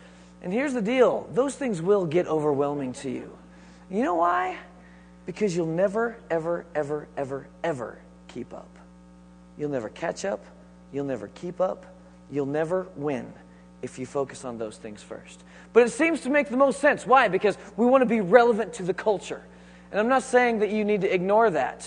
[0.42, 3.30] And here's the deal those things will get overwhelming to you.
[3.90, 4.56] You know why?
[5.26, 7.98] Because you'll never, ever, ever, ever, ever
[8.28, 8.70] keep up.
[9.58, 10.42] You'll never catch up.
[10.92, 11.84] You'll never keep up.
[12.30, 13.30] You'll never win
[13.82, 15.42] if you focus on those things first.
[15.72, 17.04] But it seems to make the most sense.
[17.04, 17.28] Why?
[17.28, 19.42] Because we want to be relevant to the culture.
[19.90, 21.86] And I'm not saying that you need to ignore that.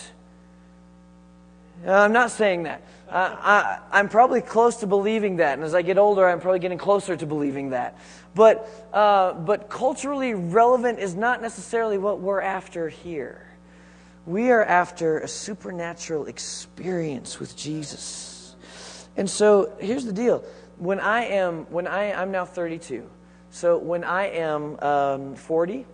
[1.86, 2.82] Uh, I'm not saying that.
[3.10, 5.54] Uh, I, am probably close to believing that.
[5.54, 7.98] And as I get older, I'm probably getting closer to believing that.
[8.34, 13.46] But, uh, but culturally relevant is not necessarily what we're after here.
[14.26, 18.56] We are after a supernatural experience with Jesus.
[19.18, 20.44] And so here's the deal.
[20.78, 23.08] When I am, when I, I'm now 32.
[23.52, 25.86] So when I am um, 40,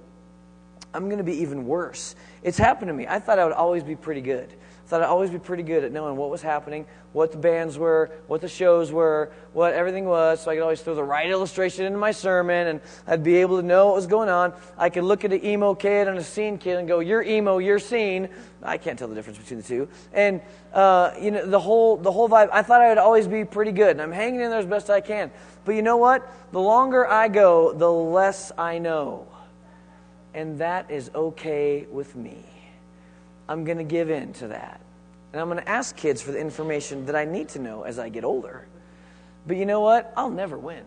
[0.93, 2.15] I'm going to be even worse.
[2.43, 3.07] It's happened to me.
[3.07, 4.53] I thought I would always be pretty good
[4.89, 8.09] thought I'd always be pretty good at knowing what was happening, what the bands were,
[8.25, 11.85] what the shows were, what everything was, so I could always throw the right illustration
[11.85, 14.51] into my sermon, and I'd be able to know what was going on.
[14.79, 17.59] I could look at an emo kid and a scene kid and go, "You're emo,
[17.59, 18.29] you're scene."
[18.63, 19.87] I can't tell the difference between the two.
[20.11, 20.41] And
[20.73, 22.49] uh, you know, the whole the whole vibe.
[22.51, 24.89] I thought I would always be pretty good, and I'm hanging in there as best
[24.89, 25.29] I can.
[25.65, 26.27] But you know what?
[26.51, 29.27] The longer I go, the less I know,
[30.33, 32.43] and that is okay with me.
[33.49, 34.79] I'm going to give in to that.
[35.33, 37.97] And I'm going to ask kids for the information that I need to know as
[37.97, 38.67] I get older.
[39.45, 40.13] But you know what?
[40.15, 40.83] I'll never win.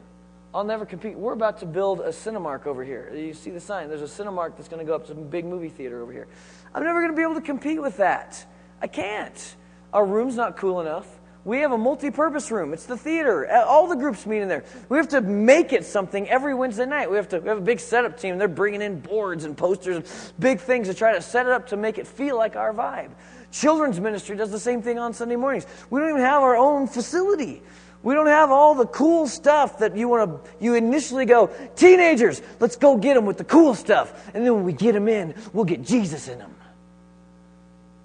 [0.54, 1.16] I'll never compete.
[1.16, 3.12] We're about to build a Cinemark over here.
[3.14, 3.88] You see the sign?
[3.88, 6.28] There's a Cinemark that's going to go up to a big movie theater over here.
[6.74, 8.44] I'm never going to be able to compete with that.
[8.80, 9.56] I can't.
[9.92, 11.08] Our room's not cool enough.
[11.44, 12.72] We have a multi purpose room.
[12.72, 13.50] It's the theater.
[13.50, 14.64] All the groups meet in there.
[14.88, 17.10] We have to make it something every Wednesday night.
[17.10, 18.38] We have to we have a big setup team.
[18.38, 21.68] They're bringing in boards and posters and big things to try to set it up
[21.68, 23.10] to make it feel like our vibe.
[23.50, 25.66] Children's ministry does the same thing on Sunday mornings.
[25.90, 27.62] We don't even have our own facility.
[28.02, 32.42] We don't have all the cool stuff that you want to, you initially go, teenagers,
[32.58, 34.28] let's go get them with the cool stuff.
[34.34, 36.52] And then when we get them in, we'll get Jesus in them.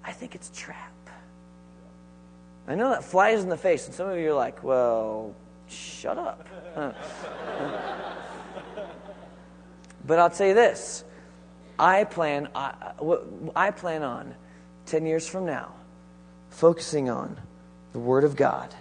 [0.04, 0.92] I think it's trap.
[2.68, 5.34] I know that flies in the face, and some of you are like, well,
[5.68, 6.46] shut up.
[10.06, 11.02] but I'll tell you this
[11.78, 12.92] I plan, I,
[13.56, 14.34] I plan on
[14.84, 15.72] 10 years from now
[16.50, 17.38] focusing on
[17.92, 18.74] the Word of God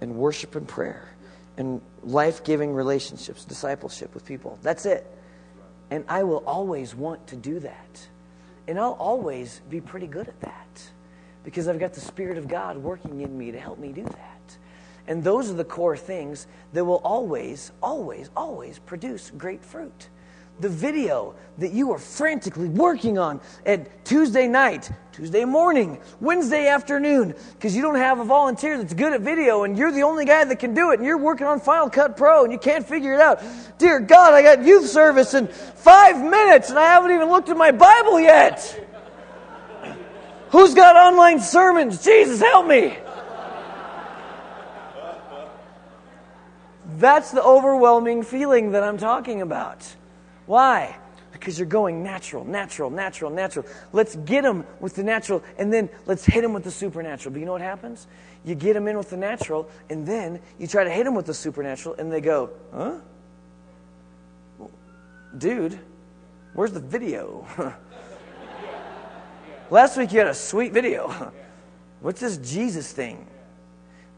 [0.00, 1.08] and worship and prayer
[1.58, 4.58] and life giving relationships, discipleship with people.
[4.62, 5.06] That's it.
[5.90, 8.08] And I will always want to do that.
[8.68, 10.90] And I'll always be pretty good at that
[11.44, 14.58] because I've got the Spirit of God working in me to help me do that.
[15.06, 20.08] And those are the core things that will always, always, always produce great fruit
[20.60, 27.34] the video that you are frantically working on at Tuesday night, Tuesday morning, Wednesday afternoon,
[27.52, 30.44] because you don't have a volunteer that's good at video and you're the only guy
[30.44, 33.14] that can do it and you're working on Final Cut Pro and you can't figure
[33.14, 33.42] it out.
[33.78, 37.56] Dear God, I got youth service in five minutes and I haven't even looked at
[37.56, 38.87] my Bible yet.
[40.50, 42.04] Who's got online sermons?
[42.04, 42.96] Jesus, help me.
[46.96, 49.94] That's the overwhelming feeling that I'm talking about.
[50.46, 50.96] Why?
[51.32, 53.66] Because you're going natural, natural, natural, natural.
[53.92, 57.32] Let's get them with the natural, and then let's hit them with the supernatural.
[57.32, 58.06] But you know what happens?
[58.44, 61.26] You get them in with the natural, and then you try to hit them with
[61.26, 62.94] the supernatural, and they go, huh?
[65.36, 65.78] Dude,
[66.54, 67.46] where's the video?
[69.70, 71.32] Last week you had a sweet video.
[72.00, 73.26] What's this Jesus thing?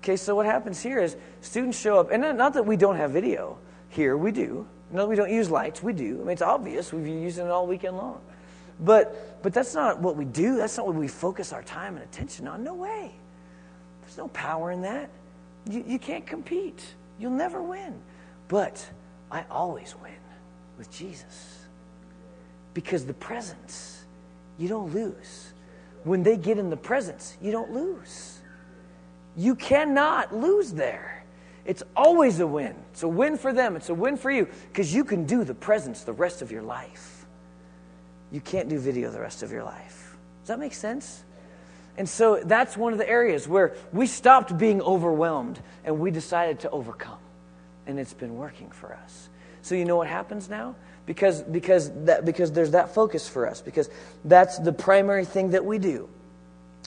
[0.00, 3.10] Okay, so what happens here is students show up, and not that we don't have
[3.10, 4.66] video here, we do.
[4.92, 5.82] No, we don't use lights.
[5.82, 6.16] We do.
[6.16, 6.92] I mean, it's obvious.
[6.92, 8.20] We've used it all weekend long.
[8.80, 10.56] But, but that's not what we do.
[10.56, 12.64] That's not what we focus our time and attention on.
[12.64, 13.12] No way.
[14.02, 15.10] There's no power in that.
[15.68, 16.82] You, you can't compete.
[17.18, 17.94] You'll never win.
[18.48, 18.84] But
[19.30, 20.12] I always win
[20.78, 21.66] with Jesus.
[22.72, 23.99] Because the presence,
[24.60, 25.52] you don't lose.
[26.04, 28.38] When they get in the presence, you don't lose.
[29.36, 31.24] You cannot lose there.
[31.64, 32.74] It's always a win.
[32.92, 35.54] It's a win for them, it's a win for you because you can do the
[35.54, 37.26] presence the rest of your life.
[38.30, 40.16] You can't do video the rest of your life.
[40.42, 41.24] Does that make sense?
[41.96, 46.60] And so that's one of the areas where we stopped being overwhelmed and we decided
[46.60, 47.18] to overcome.
[47.86, 49.28] And it's been working for us.
[49.62, 50.76] So you know what happens now?
[51.10, 53.90] Because, because, that, because there's that focus for us, because
[54.24, 56.08] that's the primary thing that we do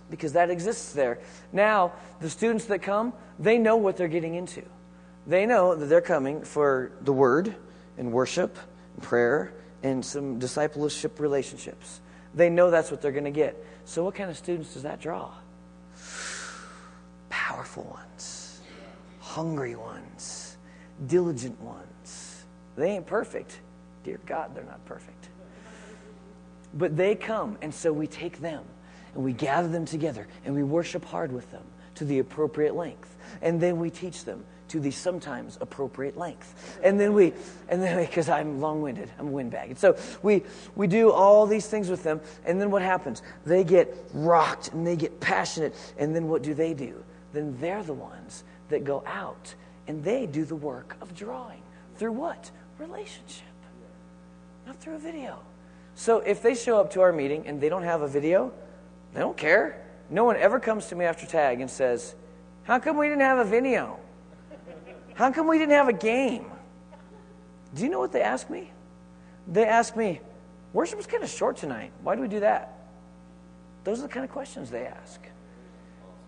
[0.09, 1.19] because that exists there.
[1.51, 4.63] Now, the students that come, they know what they're getting into.
[5.27, 7.53] They know that they're coming for the word
[7.97, 8.57] and worship
[8.93, 9.51] and prayer
[9.83, 11.99] and some discipleship relationships.
[12.33, 13.61] They know that's what they're going to get.
[13.83, 15.33] So, what kind of students does that draw?
[17.29, 18.61] Powerful ones,
[19.19, 20.55] hungry ones,
[21.07, 22.45] diligent ones.
[22.77, 23.59] They ain't perfect.
[24.03, 25.29] Dear God, they're not perfect.
[26.73, 28.63] But they come, and so we take them
[29.13, 31.63] and we gather them together and we worship hard with them
[31.95, 33.15] to the appropriate length.
[33.41, 36.79] And then we teach them to the sometimes appropriate length.
[36.83, 37.33] And then we,
[37.69, 39.69] and then because I'm long winded, I'm a windbag.
[39.69, 40.41] And so we,
[40.75, 42.21] we do all these things with them.
[42.43, 43.21] And then what happens?
[43.45, 45.75] They get rocked and they get passionate.
[45.99, 47.03] And then what do they do?
[47.33, 49.53] Then they're the ones that go out
[49.87, 51.61] and they do the work of drawing.
[51.97, 52.49] Through what?
[52.79, 53.52] Relationship.
[54.65, 55.39] Not through a video.
[55.95, 58.51] So if they show up to our meeting and they don't have a video,
[59.13, 59.85] they don't care.
[60.09, 62.15] No one ever comes to me after tag and says,
[62.63, 63.99] How come we didn't have a video?
[65.13, 66.45] How come we didn't have a game?
[67.75, 68.71] Do you know what they ask me?
[69.47, 70.21] They ask me,
[70.73, 71.91] Worship was kind of short tonight.
[72.01, 72.79] Why do we do that?
[73.83, 75.21] Those are the kind of questions they ask.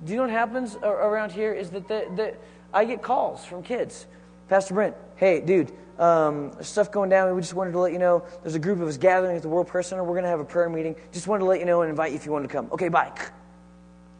[0.03, 2.35] Do you know what happens around here is that the, the,
[2.73, 4.07] I get calls from kids.
[4.47, 7.33] Pastor Brent, hey, dude, um, stuff going down.
[7.33, 9.49] We just wanted to let you know there's a group of us gathering at the
[9.49, 10.03] World Prayer Center.
[10.03, 10.95] We're going to have a prayer meeting.
[11.11, 12.69] Just wanted to let you know and invite you if you wanted to come.
[12.71, 13.11] Okay, bye.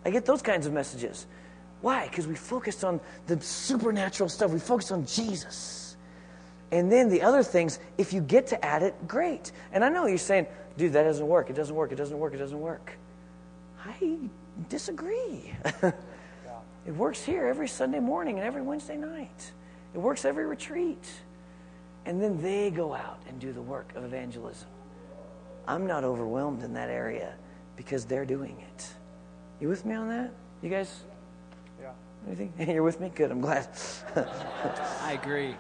[0.06, 1.28] I get those kinds of messages.
[1.82, 2.08] Why?
[2.08, 4.52] Because we focused on the supernatural stuff.
[4.52, 5.98] We focused on Jesus.
[6.72, 9.52] And then the other things, if you get to add it, great.
[9.72, 10.48] And I know you're saying,
[10.78, 11.50] dude, that doesn't work.
[11.50, 11.92] It doesn't work.
[11.92, 12.34] It doesn't work.
[12.34, 12.98] It doesn't work.
[13.86, 14.18] I
[14.70, 15.54] disagree.
[15.84, 19.52] it works here every Sunday morning and every Wednesday night.
[19.96, 21.10] It works every retreat.
[22.06, 24.68] And then they go out and do the work of evangelism.
[25.68, 27.34] I'm not overwhelmed in that area
[27.78, 28.90] because they're doing it.
[29.62, 30.32] You with me on that?
[30.62, 31.04] You guys?
[31.82, 31.92] Yeah.
[32.28, 32.54] Anything?
[32.76, 33.10] You're with me?
[33.16, 33.32] Good.
[33.32, 33.70] I'm glad.
[35.02, 35.56] I agree.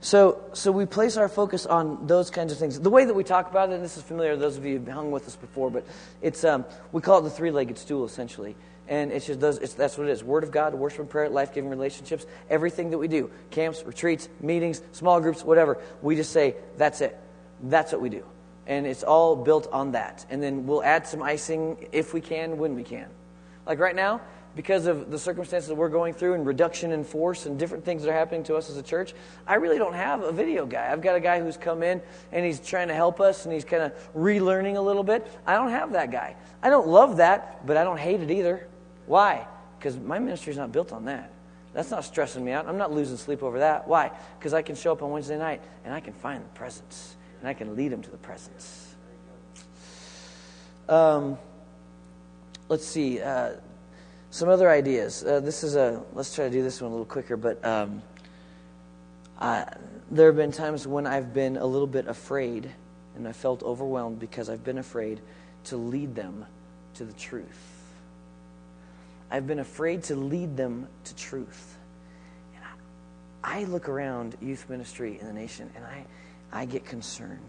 [0.00, 2.78] So, so we place our focus on those kinds of things.
[2.78, 4.78] The way that we talk about it, and this is familiar to those of you
[4.78, 5.84] who've hung with us before, but
[6.22, 8.54] it's um, we call it the three-legged stool essentially.
[8.88, 11.28] And it's just those, it's, that's what it is Word of God, worship and prayer,
[11.28, 15.78] life giving relationships, everything that we do camps, retreats, meetings, small groups, whatever.
[16.02, 17.18] We just say, that's it.
[17.64, 18.24] That's what we do.
[18.66, 20.26] And it's all built on that.
[20.30, 23.08] And then we'll add some icing if we can, when we can.
[23.66, 24.20] Like right now,
[24.56, 28.02] because of the circumstances that we're going through and reduction in force and different things
[28.02, 29.14] that are happening to us as a church,
[29.46, 30.90] I really don't have a video guy.
[30.90, 32.00] I've got a guy who's come in
[32.32, 35.30] and he's trying to help us and he's kind of relearning a little bit.
[35.46, 36.36] I don't have that guy.
[36.62, 38.66] I don't love that, but I don't hate it either.
[39.06, 39.46] Why?
[39.78, 41.32] Because my ministry is not built on that.
[41.72, 42.66] That's not stressing me out.
[42.66, 43.86] I'm not losing sleep over that.
[43.86, 44.10] Why?
[44.38, 47.48] Because I can show up on Wednesday night and I can find the presence and
[47.48, 48.94] I can lead them to the presence.
[50.88, 51.36] Um,
[52.68, 53.20] let's see.
[53.20, 53.52] Uh,
[54.30, 55.22] some other ideas.
[55.22, 58.02] Uh, this is a, let's try to do this one a little quicker, but um,
[60.10, 62.70] there have been times when I've been a little bit afraid
[63.16, 65.20] and I felt overwhelmed because I've been afraid
[65.64, 66.46] to lead them
[66.94, 67.75] to the truth.
[69.30, 71.78] I've been afraid to lead them to truth.
[72.54, 72.64] And
[73.42, 76.04] I, I look around youth ministry in the nation and I,
[76.52, 77.40] I get concerned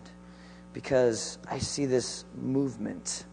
[0.74, 3.26] because I see this movement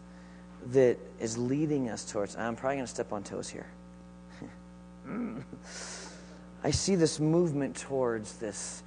[0.67, 2.35] that is leading us towards.
[2.35, 3.67] I'm probably going to step on toes here.
[6.63, 8.81] I see this movement towards this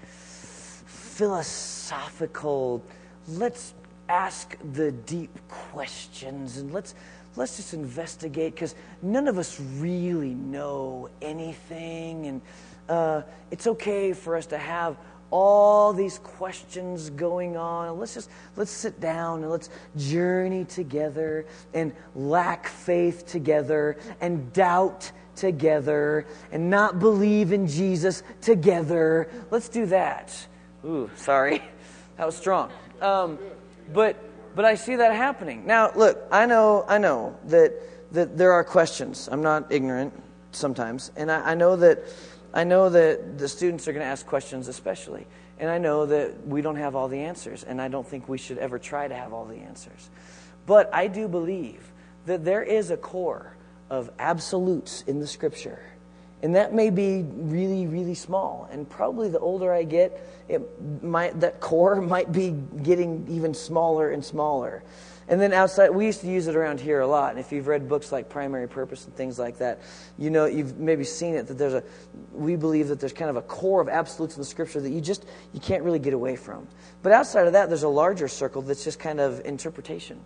[1.18, 2.82] philosophical,
[3.28, 3.74] let's
[4.08, 6.94] ask the deep questions and let's
[7.36, 12.40] let's just investigate because none of us really know anything and
[12.88, 14.96] uh, it's okay for us to have
[15.30, 17.98] all these questions going on.
[17.98, 25.12] Let's just let's sit down and let's journey together and lack faith together and doubt
[25.36, 29.28] together and not believe in Jesus together.
[29.50, 30.34] Let's do that.
[30.84, 31.62] Ooh, sorry.
[32.16, 32.72] That was strong.
[33.00, 33.38] Um,
[33.92, 34.16] but
[34.54, 35.66] but I see that happening.
[35.66, 37.72] Now, look, I know I know that
[38.12, 39.28] that there are questions.
[39.30, 40.14] I'm not ignorant
[40.52, 41.12] sometimes.
[41.16, 42.00] And I, I know that
[42.54, 45.26] I know that the students are going to ask questions, especially.
[45.58, 48.38] And I know that we don't have all the answers, and I don't think we
[48.38, 50.08] should ever try to have all the answers.
[50.66, 51.92] But I do believe
[52.26, 53.56] that there is a core
[53.90, 55.80] of absolutes in the scripture.
[56.42, 58.68] And that may be really, really small.
[58.70, 60.62] And probably the older I get, it
[61.02, 62.50] might, that core might be
[62.82, 64.82] getting even smaller and smaller.
[65.30, 67.32] And then outside, we used to use it around here a lot.
[67.32, 69.80] And if you've read books like Primary Purpose and things like that,
[70.16, 71.82] you know, you've maybe seen it that there's a,
[72.32, 75.02] we believe that there's kind of a core of absolutes in the scripture that you
[75.02, 76.66] just, you can't really get away from.
[77.02, 80.18] But outside of that, there's a larger circle that's just kind of interpretation.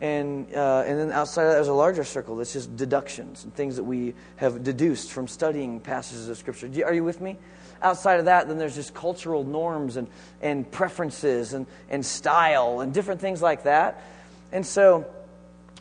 [0.00, 3.54] And, uh, and then outside of that, there's a larger circle that's just deductions and
[3.54, 6.68] things that we have deduced from studying passages of Scripture.
[6.84, 7.38] Are you with me?
[7.80, 10.08] Outside of that, then there's just cultural norms and,
[10.42, 14.02] and preferences and, and style and different things like that.
[14.52, 15.06] And so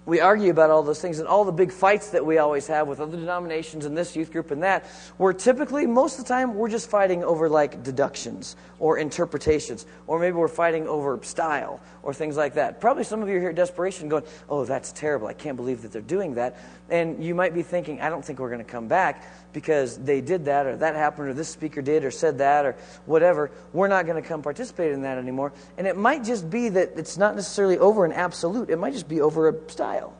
[0.06, 2.88] we argue about all those things and all the big fights that we always have
[2.88, 4.86] with other denominations and this youth group and that
[5.18, 10.20] we're typically most of the time we're just fighting over like deductions or interpretations or
[10.20, 12.82] maybe we're fighting over style or things like that.
[12.82, 15.28] Probably some of you are here at desperation going oh that's terrible.
[15.28, 16.58] I can't believe that they're doing that
[16.90, 19.24] and you might be thinking i don't think we're going to come back
[19.54, 22.76] because they did that or that happened or this speaker did or said that or
[23.06, 23.52] whatever.
[23.72, 25.54] We're not going to come participate in that anymore.
[25.78, 28.70] And it might just be that it's not necessarily over an absolute.
[28.70, 30.14] It might just be over a style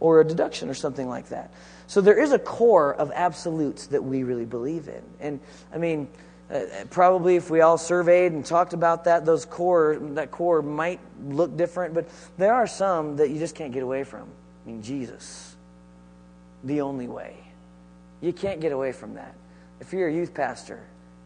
[0.00, 1.52] or a deduction or something like that.
[1.86, 5.02] So there is a core of absolutes that we really believe in.
[5.20, 5.40] And
[5.72, 6.08] i mean
[6.52, 6.60] uh,
[6.90, 11.56] probably if we all surveyed and talked about that those core that core might look
[11.56, 12.06] different but
[12.36, 14.28] there are some that you just can't get away from.
[14.64, 15.51] I mean jesus
[16.64, 17.42] the only way
[18.22, 19.34] you can't get away from that.
[19.80, 20.80] If you're a youth pastor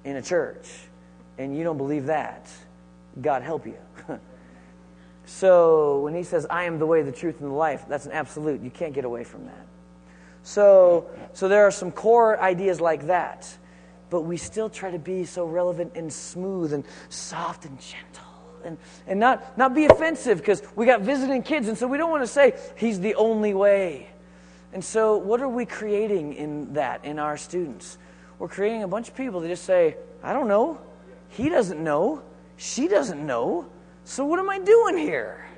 [0.04, 0.66] in a church
[1.38, 2.48] and you don't believe that,
[3.20, 3.76] God help you.
[5.26, 8.12] so when he says, I am the way, the truth, and the life, that's an
[8.12, 8.62] absolute.
[8.62, 9.66] You can't get away from that.
[10.42, 13.54] So, so there are some core ideas like that,
[14.08, 18.22] but we still try to be so relevant and smooth and soft and gentle.
[18.64, 22.10] And, and not, not be offensive because we got visiting kids, and so we don't
[22.10, 24.08] want to say, He's the only way.
[24.76, 27.96] And so, what are we creating in that, in our students?
[28.38, 30.78] We're creating a bunch of people that just say, I don't know.
[31.30, 32.20] He doesn't know.
[32.58, 33.70] She doesn't know.
[34.04, 35.48] So, what am I doing here?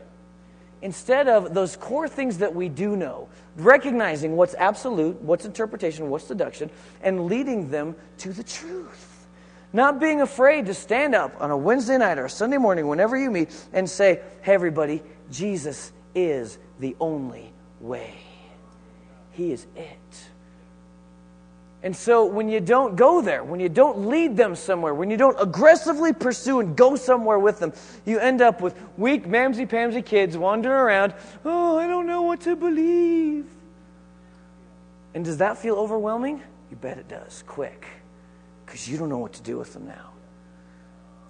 [0.83, 6.29] Instead of those core things that we do know, recognizing what's absolute, what's interpretation, what's
[6.29, 6.71] deduction,
[7.03, 9.27] and leading them to the truth.
[9.73, 13.19] Not being afraid to stand up on a Wednesday night or a Sunday morning, whenever
[13.19, 18.14] you meet, and say, Hey, everybody, Jesus is the only way.
[19.39, 20.28] He is it.
[21.84, 25.16] And so when you don't go there, when you don't lead them somewhere, when you
[25.16, 27.72] don't aggressively pursue and go somewhere with them,
[28.05, 31.14] you end up with weak, mamsy pamsy kids wandering around.
[31.45, 33.47] Oh, I don't know what to believe.
[35.14, 36.43] And does that feel overwhelming?
[36.68, 37.86] You bet it does, quick,
[38.66, 40.11] because you don't know what to do with them now.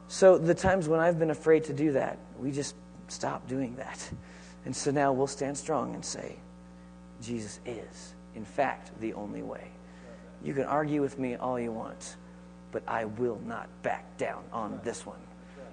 [0.09, 2.75] So the times when I've been afraid to do that, we just
[3.09, 4.11] stop doing that.
[4.65, 6.37] And so now we'll stand strong and say,
[7.21, 9.69] Jesus is in fact, the only way.
[10.45, 12.17] You can argue with me all you want,
[12.71, 15.19] but I will not back down on this one.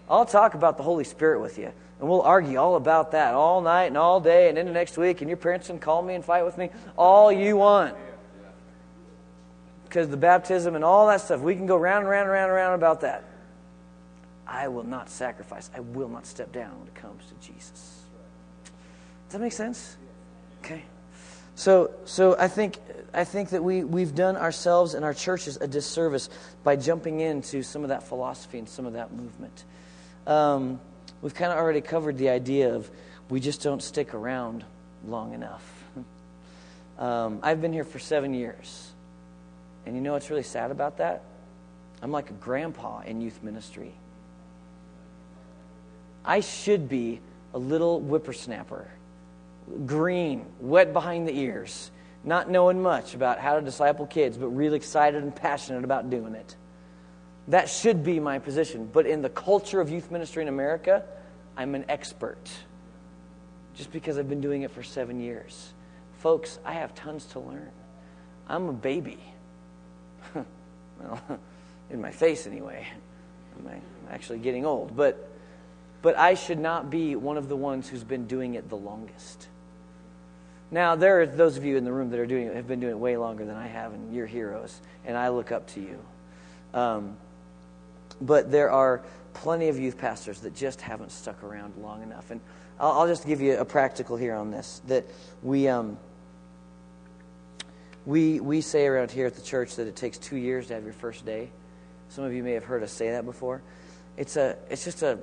[0.10, 3.62] I'll talk about the Holy Spirit with you, and we'll argue all about that all
[3.62, 6.26] night and all day and into next week, and your parents can call me and
[6.26, 7.96] fight with me all you want.
[9.84, 12.50] Because the baptism and all that stuff, we can go round and round and round
[12.50, 13.24] and round about that.
[14.48, 15.70] I will not sacrifice.
[15.76, 18.04] I will not step down when it comes to Jesus.
[19.28, 19.98] Does that make sense?
[20.64, 20.84] Okay.
[21.56, 22.78] So, so I think
[23.14, 26.30] I think that we we've done ourselves and our churches a disservice
[26.64, 29.64] by jumping into some of that philosophy and some of that movement.
[30.28, 30.80] Um,
[31.22, 32.90] we've kind of already covered the idea of
[33.30, 34.64] we just don't stick around
[35.08, 35.64] long enough.
[36.98, 38.90] Um, I've been here for seven years,
[39.86, 41.24] and you know what's really sad about that?
[42.02, 43.92] I'm like a grandpa in youth ministry.
[46.24, 47.20] I should be
[47.54, 48.88] a little whippersnapper,
[49.86, 51.92] green, wet behind the ears,
[52.24, 56.36] not knowing much about how to disciple kids, but really excited and passionate about doing
[56.36, 56.56] it.
[57.48, 58.90] That should be my position.
[58.92, 61.04] But in the culture of youth ministry in America,
[61.56, 62.50] I'm an expert
[63.76, 65.74] just because I've been doing it for seven years.
[66.20, 67.72] Folks, I have tons to learn.
[68.48, 69.20] I'm a baby.
[70.34, 71.22] well,
[71.90, 72.88] in my face anyway.
[73.58, 74.96] I'm actually getting old.
[74.96, 75.30] But
[76.06, 79.48] but I should not be one of the ones who's been doing it the longest.
[80.72, 82.80] Now, there are those of you in the room that are doing it, have been
[82.80, 85.80] doing it way longer than I have, and you're heroes, and I look up to
[85.80, 86.00] you.
[86.74, 87.18] Um,
[88.20, 89.02] but there are
[89.34, 92.32] plenty of youth pastors that just haven't stuck around long enough.
[92.32, 92.42] And
[92.80, 95.06] I'll, I'll just give you a practical here on this that
[95.44, 95.68] we.
[95.68, 95.98] Um,
[98.06, 100.84] we, we say around here at the church that it takes two years to have
[100.84, 101.50] your first day.
[102.10, 103.62] Some of you may have heard us say that before.
[104.16, 105.18] It's, a, it's just a,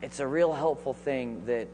[0.00, 1.68] it's a real helpful thing that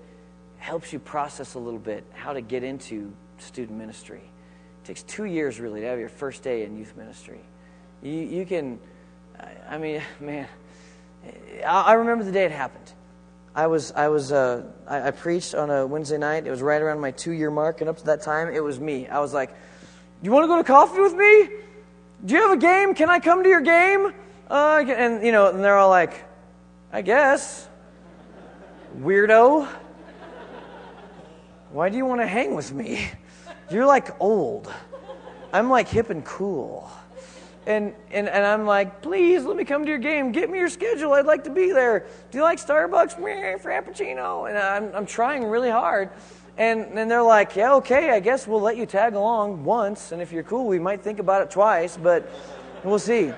[0.62, 4.20] helps you process a little bit how to get into student ministry.
[4.20, 7.40] It takes two years really to have your first day in youth ministry.
[8.00, 8.78] You, you can,
[9.68, 10.46] I mean, man,
[11.66, 12.92] I remember the day it happened.
[13.56, 16.46] I was, I was, uh, I, I preached on a Wednesday night.
[16.46, 19.08] It was right around my two-year mark, and up to that time, it was me.
[19.08, 19.50] I was like,
[20.22, 21.50] "You want to go to coffee with me?
[22.24, 22.94] Do you have a game?
[22.94, 24.14] Can I come to your game?"
[24.48, 26.24] Uh, and you know, and they're all like,
[26.90, 27.68] "I guess."
[28.98, 29.68] Weirdo.
[31.72, 33.10] Why do you want to hang with me?
[33.70, 34.72] You're like old.
[35.52, 36.90] I'm like hip and cool.
[37.66, 40.32] And, and, and I'm like, please let me come to your game.
[40.32, 41.12] Get me your schedule.
[41.12, 42.06] I'd like to be there.
[42.30, 43.16] Do you like Starbucks?
[43.16, 44.48] Frappuccino.
[44.48, 46.10] And I'm, I'm trying really hard.
[46.58, 50.12] And, and they're like, yeah, okay, I guess we'll let you tag along once.
[50.12, 52.28] And if you're cool, we might think about it twice, but
[52.84, 53.32] we'll see.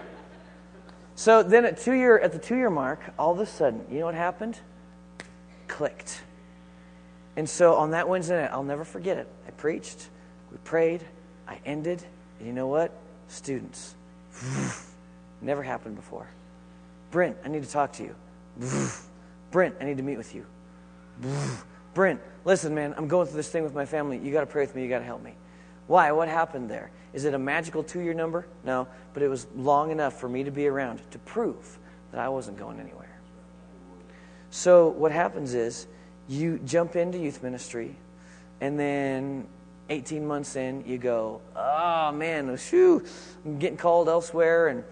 [1.14, 4.01] So then at two year at the two year mark, all of a sudden, you
[4.01, 4.59] know what happened?
[5.68, 6.22] clicked.
[7.37, 9.28] And so on that Wednesday night, I'll never forget it.
[9.47, 10.09] I preached,
[10.53, 11.03] we prayed,
[11.49, 12.03] I ended,
[12.39, 12.93] and you know what?
[13.28, 13.95] Students.
[15.41, 16.28] Never happened before.
[17.11, 18.14] Brent, I need to talk to you.
[19.51, 20.47] Brent, I need to meet with you.
[21.95, 24.18] Brent, listen, man, I'm going through this thing with my family.
[24.18, 24.82] You got to pray with me.
[24.82, 25.35] You got to help me.
[25.87, 26.12] Why?
[26.12, 26.91] What happened there?
[27.12, 28.47] Is it a magical two year number?
[28.64, 31.78] No, but it was long enough for me to be around to prove
[32.11, 33.16] that I wasn't going anywhere.
[34.51, 35.87] So what happens is
[36.29, 37.97] you jump into youth ministry,
[38.61, 39.47] and then
[39.91, 43.05] 18 months in, you go, oh man, shoo,
[43.45, 44.85] I'm getting called elsewhere, and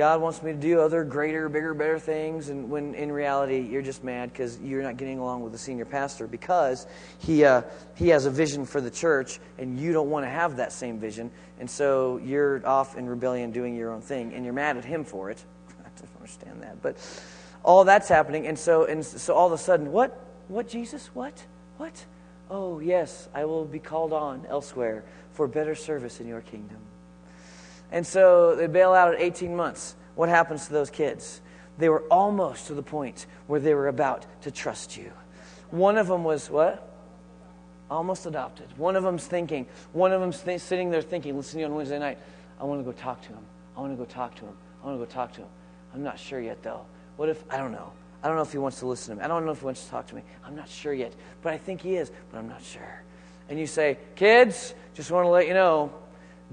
[0.00, 2.48] God wants me to do other greater, bigger, better things.
[2.48, 5.84] And when in reality, you're just mad because you're not getting along with the senior
[5.84, 6.86] pastor because
[7.18, 7.62] he, uh,
[7.96, 10.98] he has a vision for the church, and you don't want to have that same
[10.98, 11.30] vision.
[11.58, 15.04] And so you're off in rebellion doing your own thing, and you're mad at him
[15.04, 15.44] for it.
[15.68, 16.80] I don't understand that.
[16.80, 16.96] But
[17.62, 18.46] all that's happening.
[18.46, 20.18] And so, and so all of a sudden, what?
[20.50, 21.10] What, Jesus?
[21.14, 21.46] What?
[21.76, 22.04] What?
[22.50, 26.78] Oh, yes, I will be called on elsewhere for better service in your kingdom.
[27.92, 29.94] And so they bail out at 18 months.
[30.16, 31.40] What happens to those kids?
[31.78, 35.12] They were almost to the point where they were about to trust you.
[35.70, 36.84] One of them was what?
[37.88, 38.76] Almost adopted.
[38.76, 41.76] One of them's thinking, one of them's th- sitting there thinking, listen to you on
[41.76, 42.18] Wednesday night,
[42.60, 43.44] I want to go talk to him.
[43.76, 44.56] I want to go talk to him.
[44.82, 45.48] I want to go talk to him.
[45.94, 46.84] I'm not sure yet, though.
[47.16, 47.92] What if, I don't know.
[48.22, 49.24] I don't know if he wants to listen to me.
[49.24, 50.22] I don't know if he wants to talk to me.
[50.44, 53.02] I'm not sure yet, but I think he is, but I'm not sure.
[53.48, 55.92] And you say, Kids, just want to let you know,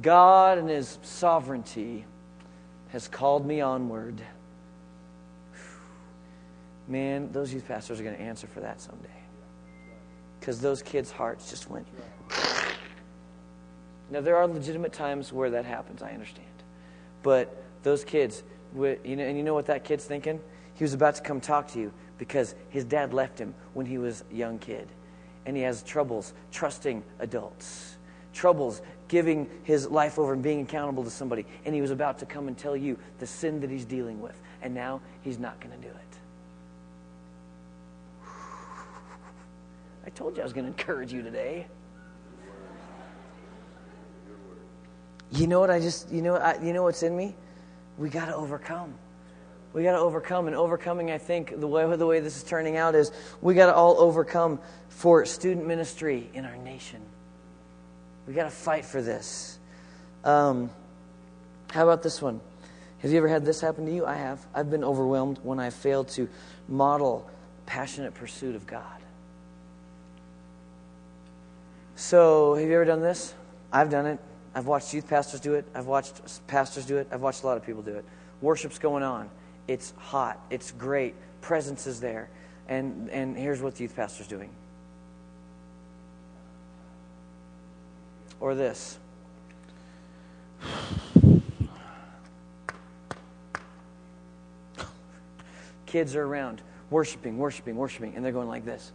[0.02, 2.06] God and his sovereignty
[2.90, 4.22] has called me onward.
[6.88, 9.10] Man, those youth pastors are going to answer for that someday.
[10.40, 11.86] Because those kids' hearts just went.
[14.10, 16.48] Now, there are legitimate times where that happens, I understand.
[17.24, 18.42] But those kids,
[18.74, 20.40] and you know what that kid's thinking?
[20.78, 23.98] He was about to come talk to you because his dad left him when he
[23.98, 24.88] was a young kid.
[25.48, 27.98] And he has troubles trusting adults,
[28.32, 31.48] troubles giving his life over and being accountable to somebody.
[31.66, 34.40] And he was about to come and tell you the sin that he's dealing with.
[34.62, 36.04] And now he's not going to do it.
[40.06, 41.66] I told you I was going to encourage you today.
[45.32, 47.36] You know what I just, you know, I, you know what's in me?
[47.98, 48.94] We got to overcome.
[49.78, 50.48] We got to overcome.
[50.48, 53.12] And overcoming, I think, the way, the way this is turning out is
[53.42, 54.58] we got to all overcome
[54.90, 57.00] for student ministry in our nation.
[58.28, 59.60] We got to fight for this.
[60.24, 60.72] Um,
[61.70, 62.42] how about this one?
[63.04, 64.04] Have you ever had this happen to you?
[64.04, 64.44] I have.
[64.52, 66.28] I've been overwhelmed when I failed to
[66.68, 67.30] model
[67.68, 68.82] passionate pursuit of God.
[71.96, 73.36] So, have you ever done this?
[73.72, 74.18] I've done it.
[74.56, 75.66] I've watched youth pastors do it.
[75.76, 77.08] I've watched pastors do it.
[77.12, 78.06] I've watched a lot of people do it.
[78.42, 79.30] Worship's going on.
[79.68, 80.40] It's hot.
[80.50, 81.14] It's great.
[81.42, 82.30] Presence is there.
[82.68, 84.50] And, and here's what the youth pastor's doing.
[88.40, 88.98] Or this.
[95.86, 98.92] Kids are around, worshiping, worshiping, worshiping, and they're going like this.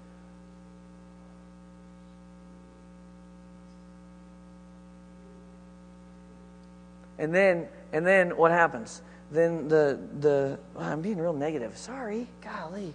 [7.19, 9.03] And then, and then what happens?
[9.33, 11.79] Then the the I'm being real negative.
[11.79, 12.93] Sorry, golly.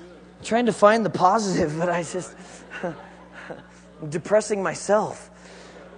[0.00, 2.34] I'm trying to find the positive, but I just
[4.08, 5.30] depressing myself.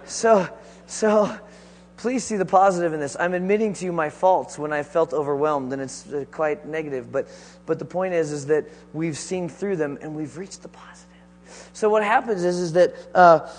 [0.05, 0.47] So
[0.85, 1.35] so
[1.97, 3.17] please see the positive in this.
[3.19, 7.11] I'm admitting to you my faults when I felt overwhelmed, and it's uh, quite negative.
[7.11, 7.27] But
[7.65, 11.09] but the point is is that we've seen through them and we've reached the positive.
[11.73, 12.93] So what happens is is that.
[13.15, 13.49] Uh,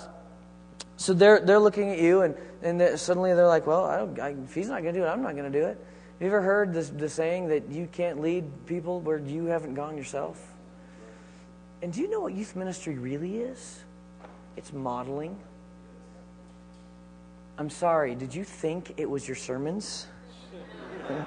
[0.97, 4.29] so they're, they're looking at you, and, and they're, suddenly they're like, well, I I,
[4.29, 5.77] if he's not going to do it, I'm not going to do it.
[6.19, 9.97] You ever heard this, the saying that you can't lead people where you haven't gone
[9.97, 10.41] yourself?
[11.81, 13.83] And do you know what youth ministry really is?
[14.55, 15.37] It's modeling.
[17.57, 20.07] I'm sorry, did you think it was your sermons?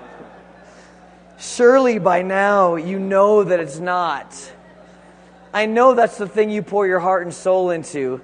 [1.38, 4.52] Surely by now you know that it's not.
[5.52, 8.22] I know that's the thing you pour your heart and soul into.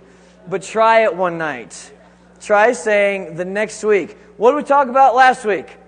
[0.49, 1.93] But try it one night.
[2.41, 5.79] Try saying the next week, What did we talk about last week?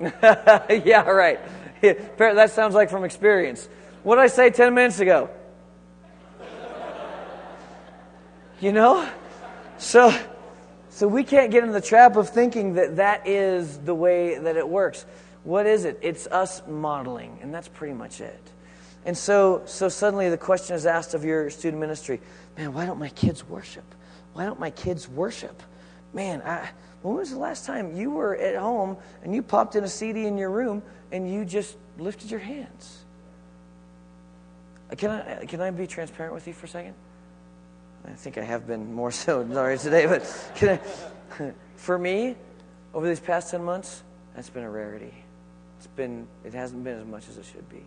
[0.84, 1.40] yeah, right.
[1.80, 3.68] That sounds like from experience.
[4.02, 5.30] What did I say 10 minutes ago?
[8.60, 9.08] You know?
[9.78, 10.16] So,
[10.90, 14.56] so we can't get in the trap of thinking that that is the way that
[14.56, 15.06] it works.
[15.44, 15.98] What is it?
[16.02, 18.50] It's us modeling, and that's pretty much it.
[19.04, 22.20] And so, so suddenly the question is asked of your student ministry
[22.56, 23.84] man, why don't my kids worship?
[24.32, 25.62] Why don't my kids worship?
[26.12, 26.68] Man, I,
[27.02, 30.26] when was the last time you were at home and you popped in a CD
[30.26, 30.82] in your room
[31.12, 33.04] and you just lifted your hands?
[34.90, 36.94] Uh, can I, uh, can I be transparent with you for a second?
[38.06, 40.22] I think I have been more so sorry today, but
[40.62, 42.36] I, for me,
[42.94, 44.02] over these past 10 months,
[44.34, 45.14] that's been a rarity.
[45.78, 47.82] It's been, it hasn't been as much as it should be.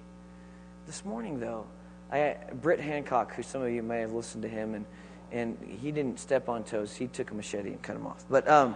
[0.86, 1.65] This morning, though,
[2.11, 4.86] I, Britt Hancock, who some of you may have listened to him, and,
[5.32, 6.95] and he didn't step on toes.
[6.95, 8.25] He took a machete and cut him off.
[8.29, 8.75] But, um,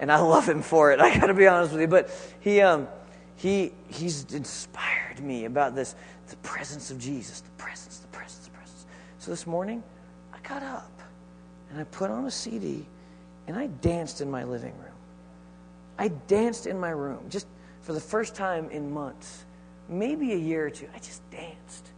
[0.00, 1.00] and I love him for it.
[1.00, 1.86] I got to be honest with you.
[1.86, 2.10] But
[2.40, 2.88] he, um,
[3.36, 5.94] he, he's inspired me about this,
[6.28, 8.86] the presence of Jesus, the presence, the presence, the presence.
[9.18, 9.82] So this morning,
[10.32, 10.90] I got up
[11.70, 12.86] and I put on a CD
[13.46, 14.94] and I danced in my living room.
[15.98, 17.46] I danced in my room just
[17.82, 19.44] for the first time in months,
[19.88, 20.88] maybe a year or two.
[20.94, 21.89] I just danced.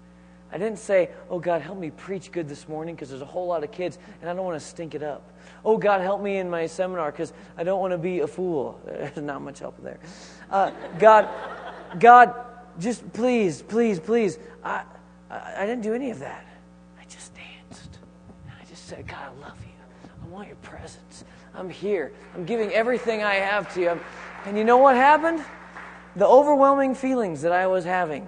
[0.52, 3.46] I didn't say, Oh God, help me preach good this morning because there's a whole
[3.46, 5.32] lot of kids and I don't want to stink it up.
[5.64, 8.80] Oh God, help me in my seminar because I don't want to be a fool.
[8.86, 9.98] There's not much help there.
[10.50, 11.28] Uh, God,
[11.98, 12.34] God,
[12.78, 14.38] just please, please, please.
[14.62, 14.82] I,
[15.30, 16.44] I, I didn't do any of that.
[17.00, 17.98] I just danced.
[18.44, 20.10] And I just said, God, I love you.
[20.24, 21.24] I want your presence.
[21.54, 22.12] I'm here.
[22.34, 23.88] I'm giving everything I have to you.
[23.90, 24.00] I'm,
[24.46, 25.44] and you know what happened?
[26.16, 28.26] The overwhelming feelings that I was having.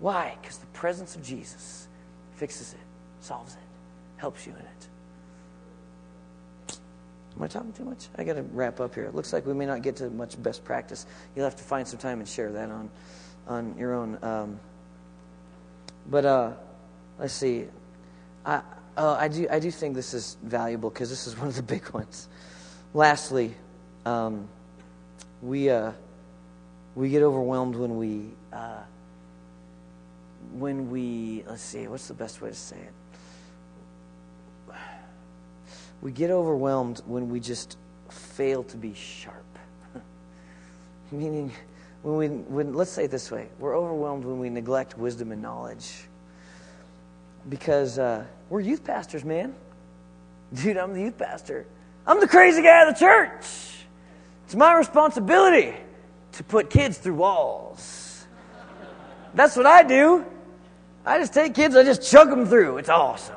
[0.00, 0.36] Why?
[0.40, 1.88] Because the presence of Jesus
[2.34, 2.80] fixes it,
[3.20, 3.60] solves it,
[4.16, 4.88] helps you in it.
[7.36, 8.08] Am I talking too much?
[8.16, 9.04] I got to wrap up here.
[9.04, 11.06] It looks like we may not get to much best practice.
[11.36, 12.90] You'll have to find some time and share that on,
[13.46, 14.18] on your own.
[14.22, 14.60] Um,
[16.10, 16.52] but uh,
[17.18, 17.66] let's see.
[18.44, 18.62] I,
[18.96, 21.62] uh, I, do, I do think this is valuable because this is one of the
[21.62, 22.28] big ones.
[22.92, 23.54] Lastly,
[24.04, 24.48] um,
[25.42, 25.92] we, uh,
[26.96, 28.80] we get overwhelmed when we, uh,
[30.52, 32.92] when we, let's see, what's the best way to say it?
[36.00, 37.76] We get overwhelmed when we just
[38.08, 39.58] fail to be sharp.
[41.10, 41.52] Meaning,
[42.02, 45.42] when we, when, let's say it this way we're overwhelmed when we neglect wisdom and
[45.42, 46.04] knowledge.
[47.48, 49.54] Because uh, we're youth pastors, man.
[50.54, 51.66] Dude, I'm the youth pastor.
[52.06, 53.44] I'm the crazy guy of the church.
[54.44, 55.74] It's my responsibility
[56.32, 58.26] to put kids through walls.
[59.34, 60.24] That's what I do.
[61.08, 62.76] I just take kids, I just chuck them through.
[62.76, 63.34] It's awesome.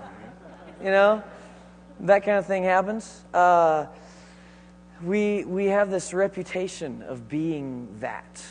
[0.83, 1.23] You know?
[2.01, 3.23] That kind of thing happens.
[3.33, 3.85] Uh,
[5.01, 8.43] we, we have this reputation of being that,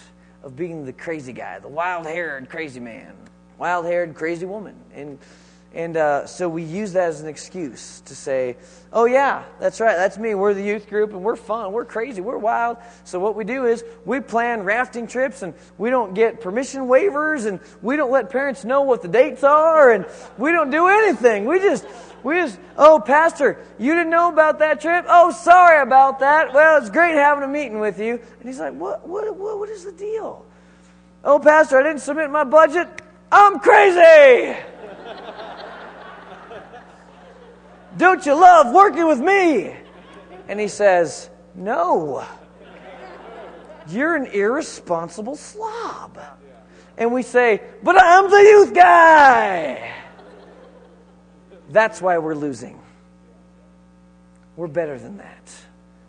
[0.43, 3.13] of being the crazy guy, the wild haired crazy man,
[3.59, 4.75] wild haired crazy woman.
[4.95, 5.19] And,
[5.73, 8.57] and uh, so we use that as an excuse to say,
[8.93, 10.35] oh, yeah, that's right, that's me.
[10.35, 12.79] We're the youth group and we're fun, we're crazy, we're wild.
[13.05, 17.47] So what we do is we plan rafting trips and we don't get permission waivers
[17.47, 20.07] and we don't let parents know what the dates are and
[20.39, 21.45] we don't do anything.
[21.45, 21.87] We just
[22.23, 25.07] we just, oh, Pastor, you didn't know about that trip?
[25.09, 26.53] Oh, sorry about that.
[26.53, 28.15] Well, it's great having a meeting with you.
[28.15, 30.45] And he's like, what, what, what, what is the deal?
[31.25, 32.89] Oh, Pastor, I didn't submit my budget.
[33.33, 34.59] I'm crazy.
[37.97, 39.75] Don't you love working with me?
[40.49, 42.27] And he says, No.
[43.89, 46.19] You're an irresponsible slob.
[46.97, 49.95] And we say, But I'm the youth guy.
[51.71, 52.81] That's why we're losing.
[54.57, 55.53] We're better than that.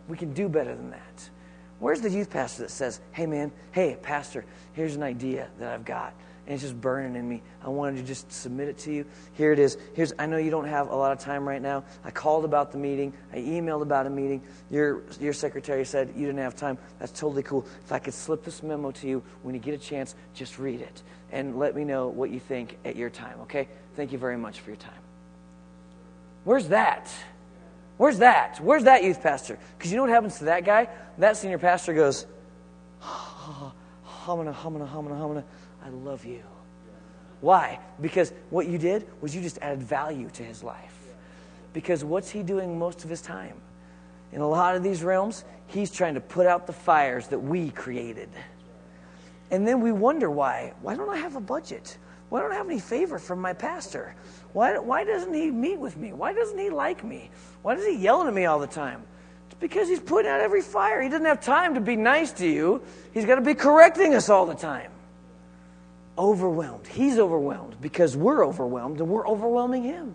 [0.08, 1.30] We can do better than that.
[1.78, 5.84] Where's the youth pastor that says, hey, man, hey, pastor, here's an idea that I've
[5.84, 6.14] got,
[6.46, 7.42] and it's just burning in me.
[7.64, 9.06] I wanted to just submit it to you.
[9.34, 9.78] Here it is.
[9.94, 11.84] Here's, I know you don't have a lot of time right now.
[12.04, 14.42] I called about the meeting, I emailed about a meeting.
[14.70, 16.78] Your, your secretary said you didn't have time.
[16.98, 17.66] That's totally cool.
[17.84, 20.80] If I could slip this memo to you when you get a chance, just read
[20.80, 23.68] it and let me know what you think at your time, okay?
[23.96, 24.92] Thank you very much for your time.
[26.44, 27.10] Where's that?
[27.96, 28.58] Where's that?
[28.60, 29.58] Where's that youth pastor?
[29.78, 30.88] Because you know what happens to that guy?
[31.18, 32.26] That senior pastor goes,
[34.24, 35.44] humana, humana, humana, humana,
[35.84, 36.42] I love you.
[37.40, 37.80] Why?
[38.00, 40.98] Because what you did was you just added value to his life.
[41.72, 43.56] Because what's he doing most of his time?
[44.32, 47.70] In a lot of these realms, he's trying to put out the fires that we
[47.70, 48.28] created.
[49.50, 50.72] And then we wonder why.
[50.80, 51.98] Why don't I have a budget?
[52.28, 54.14] Why don't I have any favor from my pastor?
[54.54, 56.12] Why, why doesn't he meet with me?
[56.12, 57.30] Why doesn't he like me?
[57.60, 59.02] Why does he yell at me all the time?
[59.62, 61.00] Because he's putting out every fire.
[61.00, 62.82] He doesn't have time to be nice to you.
[63.14, 64.90] He's got to be correcting us all the time.
[66.18, 66.88] Overwhelmed.
[66.88, 70.14] He's overwhelmed because we're overwhelmed and we're overwhelming him.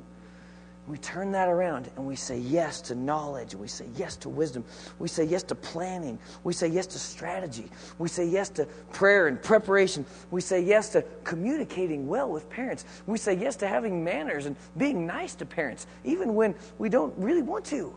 [0.86, 3.56] We turn that around and we say yes to knowledge.
[3.56, 4.66] We say yes to wisdom.
[5.00, 6.20] We say yes to planning.
[6.44, 7.70] We say yes to strategy.
[8.00, 10.06] We say yes to prayer and preparation.
[10.30, 12.84] We say yes to communicating well with parents.
[13.06, 17.18] We say yes to having manners and being nice to parents, even when we don't
[17.18, 17.96] really want to.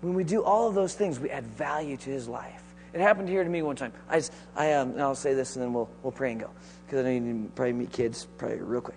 [0.00, 2.62] When we do all of those things, we add value to his life.
[2.92, 3.92] It happened here to me one time.
[4.08, 6.50] I, just, I um, I'll say this and then we'll, we'll pray and go.
[6.86, 8.96] Because I need to probably meet kids probably real quick.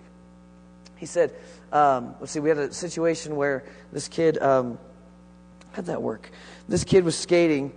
[0.96, 1.34] He said,
[1.72, 4.78] um, let's see, we had a situation where this kid, um,
[5.72, 6.30] how'd that work?
[6.68, 7.72] This kid was skating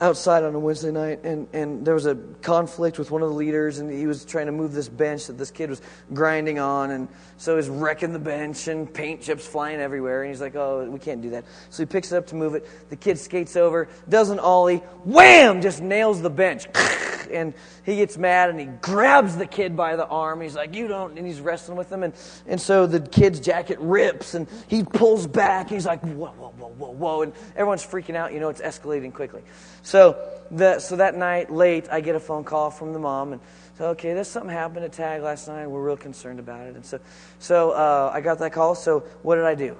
[0.00, 3.34] outside on a Wednesday night, and, and there was a conflict with one of the
[3.34, 5.80] leaders, and he was trying to move this bench that this kid was
[6.12, 10.40] grinding on, and so he's wrecking the bench, and paint chips flying everywhere, and he's
[10.40, 11.44] like, oh, we can't do that.
[11.70, 12.90] So he picks it up to move it.
[12.90, 16.66] The kid skates over, does an ollie, wham, just nails the bench.
[17.28, 17.54] and
[17.84, 20.40] he gets mad and he grabs the kid by the arm.
[20.40, 22.02] He's like, You don't, and he's wrestling with him.
[22.02, 22.14] And,
[22.46, 25.68] and so the kid's jacket rips and he pulls back.
[25.68, 27.22] He's like, Whoa, whoa, whoa, whoa, whoa.
[27.22, 28.32] And everyone's freaking out.
[28.32, 29.42] You know, it's escalating quickly.
[29.82, 30.16] So,
[30.50, 33.32] the, so that night, late, I get a phone call from the mom.
[33.32, 33.40] And
[33.78, 35.66] so, okay, there's something happened at TAG last night.
[35.66, 36.76] We're real concerned about it.
[36.76, 36.98] And so,
[37.38, 38.74] so uh, I got that call.
[38.74, 39.76] So, what did I do?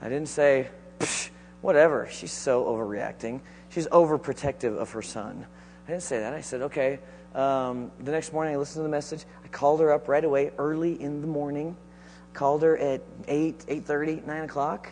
[0.00, 0.68] I didn't say,
[1.60, 2.08] whatever.
[2.10, 3.40] She's so overreacting.
[3.70, 5.46] She's overprotective of her son.
[5.90, 6.32] I didn't say that.
[6.32, 7.00] I said, okay.
[7.34, 9.24] Um, the next morning, I listened to the message.
[9.44, 11.76] I called her up right away, early in the morning.
[12.32, 14.88] Called her at 8, 8.30, 9 o'clock.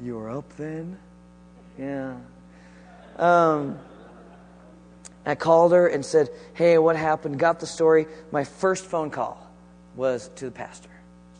[0.00, 0.98] You were up then?
[1.76, 2.18] Yeah.
[3.16, 3.80] Um,
[5.24, 7.40] I called her and said, hey, what happened?
[7.40, 8.06] Got the story.
[8.30, 9.50] My first phone call
[9.96, 10.90] was to the pastor,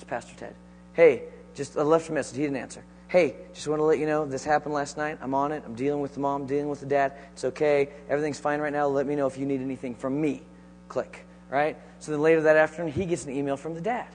[0.00, 0.56] to Pastor Ted.
[0.94, 1.22] Hey,
[1.54, 2.38] just I left a message.
[2.38, 2.82] He didn't answer
[3.16, 5.16] hey, just want to let you know this happened last night.
[5.22, 5.62] I'm on it.
[5.64, 7.14] I'm dealing with the mom, dealing with the dad.
[7.32, 7.88] It's okay.
[8.10, 8.88] Everything's fine right now.
[8.88, 10.42] Let me know if you need anything from me.
[10.90, 11.24] Click.
[11.48, 11.78] Right?
[11.98, 14.08] So then later that afternoon, he gets an email from the dad.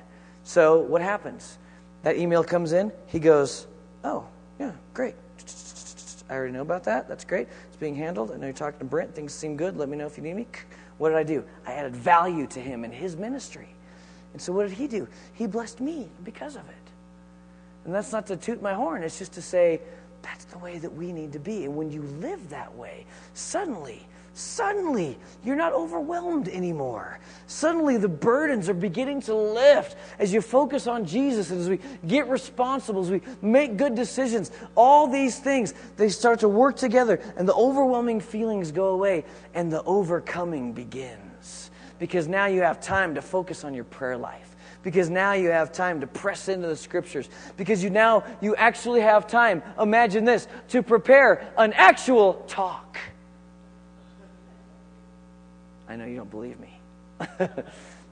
[0.43, 1.57] So what happens?
[2.03, 2.91] That email comes in.
[3.07, 3.65] He goes,
[4.03, 4.27] oh,
[4.59, 5.15] yeah, great.
[6.29, 7.07] I already know about that.
[7.07, 7.47] That's great.
[7.69, 8.29] It's being handled.
[8.29, 9.15] I know you're talking to Brent.
[9.15, 9.77] Things seem good.
[9.77, 10.45] Let me know if you need me.
[10.99, 11.43] What did I do?
[11.65, 13.69] I added value to him and his ministry.
[14.33, 15.07] And so what did he do?
[15.33, 16.75] He blessed me because of it.
[17.85, 19.81] And that's not to toot my horn, it's just to say
[20.21, 21.65] that's the way that we need to be.
[21.65, 27.19] And when you live that way, suddenly suddenly you're not overwhelmed anymore.
[27.47, 31.79] Suddenly the burdens are beginning to lift as you focus on Jesus and as we
[32.07, 34.51] get responsible, as we make good decisions.
[34.75, 39.71] All these things, they start to work together and the overwhelming feelings go away and
[39.71, 41.71] the overcoming begins.
[41.99, 44.50] Because now you have time to focus on your prayer life
[44.83, 49.01] because now you have time to press into the scriptures because you now you actually
[49.01, 52.97] have time imagine this to prepare an actual talk
[55.91, 56.79] I know you don't believe me.
[57.37, 57.65] but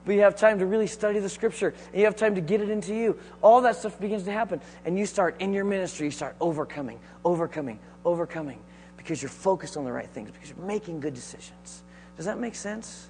[0.06, 2.68] you have time to really study the scripture, and you have time to get it
[2.68, 3.18] into you.
[3.40, 7.00] All that stuff begins to happen, and you start in your ministry, you start overcoming,
[7.24, 8.58] overcoming, overcoming,
[8.98, 11.82] because you're focused on the right things, because you're making good decisions.
[12.18, 13.08] Does that make sense?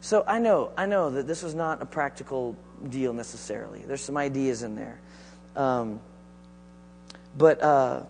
[0.00, 2.56] So I know, I know that this is not a practical
[2.88, 3.80] deal necessarily.
[3.80, 4.98] There's some ideas in there.
[5.56, 6.00] Um,
[7.36, 8.02] but, uh,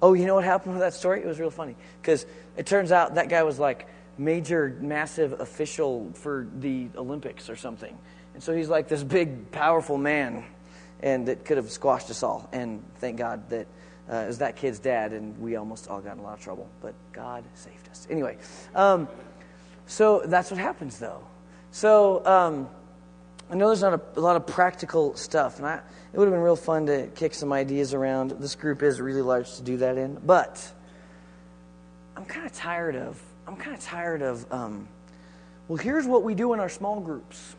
[0.00, 1.20] oh, you know what happened with that story?
[1.20, 1.76] It was real funny.
[2.00, 3.86] Because it turns out that guy was like,
[4.18, 7.96] major, massive official for the Olympics or something.
[8.34, 10.44] And so he's like this big, powerful man,
[11.02, 12.48] and that could have squashed us all.
[12.52, 13.66] And thank God that
[14.10, 16.40] uh, it was that kid's dad, and we almost all got in a lot of
[16.40, 16.68] trouble.
[16.80, 18.06] But God saved us.
[18.10, 18.36] Anyway,
[18.74, 19.08] um,
[19.86, 21.20] so that's what happens, though.
[21.70, 22.68] So um,
[23.50, 25.80] I know there's not a, a, lot of practical stuff, and I,
[26.12, 28.30] it would have been real fun to kick some ideas around.
[28.32, 30.66] This group is really large to do that in, but
[32.16, 34.88] I'm kind of tired of I'm kind of tired of, um,
[35.68, 37.56] well, here's what we do in our small groups.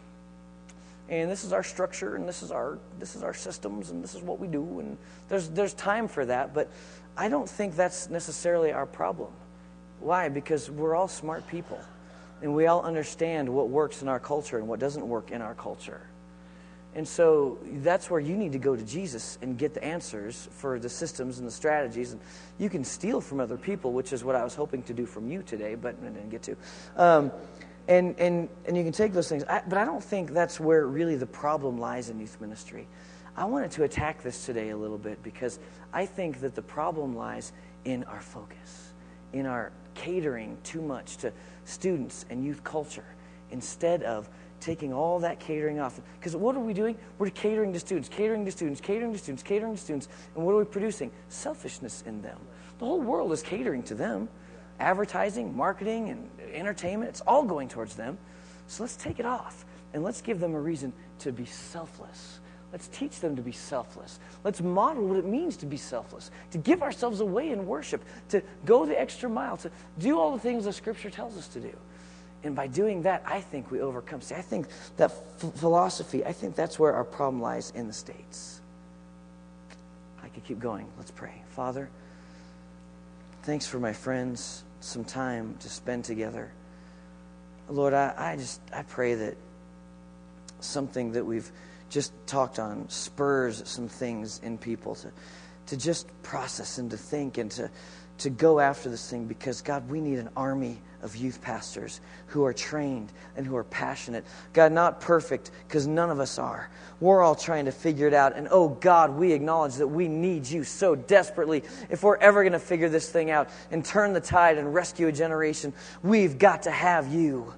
[1.08, 4.16] And this is our structure, and this is our this is our systems, and this
[4.16, 4.80] is what we do.
[4.80, 4.98] And
[5.30, 6.68] there's there's time for that, but
[7.16, 9.32] I don't think that's necessarily our problem.
[10.00, 10.30] Why?
[10.30, 11.80] Because we're all smart people,
[12.46, 15.56] and we all understand what works in our culture and what doesn't work in our
[15.56, 16.02] culture.
[16.93, 20.78] And so that's where you need to go to Jesus and get the answers for
[20.78, 22.12] the systems and the strategies.
[22.12, 22.22] And
[22.60, 25.30] you can steal from other people, which is what I was hoping to do from
[25.30, 26.56] you today, but I didn't get to.
[26.96, 27.32] Um,
[27.88, 29.43] and, and, and you can take those things.
[29.46, 32.88] I, but I don't think that's where really the problem lies in youth ministry.
[33.36, 35.58] I wanted to attack this today a little bit because
[35.91, 37.54] I think that the problem lies
[37.86, 38.93] in our focus,
[39.34, 41.34] in our catering too much to
[41.64, 43.06] students and youth culture
[43.52, 44.30] instead of
[44.60, 46.00] taking all that catering off.
[46.20, 46.98] Because what are we doing?
[47.18, 50.08] We're catering to students, catering to students, catering to students, catering to students.
[50.36, 51.12] And what are we producing?
[51.30, 52.38] Selfishness in them.
[52.80, 54.28] The whole world is catering to them.
[54.80, 58.18] Advertising, marketing, and entertainment, it's all going towards them.
[58.68, 62.39] So let's take it off and let's give them a reason to be selfless.
[62.76, 64.20] Let's teach them to be selfless.
[64.44, 68.44] Let's model what it means to be selfless, to give ourselves away in worship, to
[68.66, 71.72] go the extra mile, to do all the things the Scripture tells us to do.
[72.44, 74.20] And by doing that, I think we overcome.
[74.20, 74.68] See, I think
[74.98, 78.60] that f- philosophy, I think that's where our problem lies in the States.
[80.22, 80.86] I could keep going.
[80.98, 81.44] Let's pray.
[81.52, 81.90] Father,
[83.44, 86.52] thanks for my friends, some time to spend together.
[87.70, 89.38] Lord, I, I just I pray that
[90.60, 91.50] something that we've
[91.90, 95.12] just talked on spurs some things in people to,
[95.68, 97.70] to just process and to think and to,
[98.20, 102.46] to go after this thing because, God, we need an army of youth pastors who
[102.46, 104.26] are trained and who are passionate.
[104.54, 106.70] God, not perfect, because none of us are.
[107.00, 108.36] We're all trying to figure it out.
[108.36, 111.64] And oh, God, we acknowledge that we need you so desperately.
[111.89, 115.08] If we're ever going to figure this thing out and turn the tide and rescue
[115.08, 117.54] a generation, we've got to have you.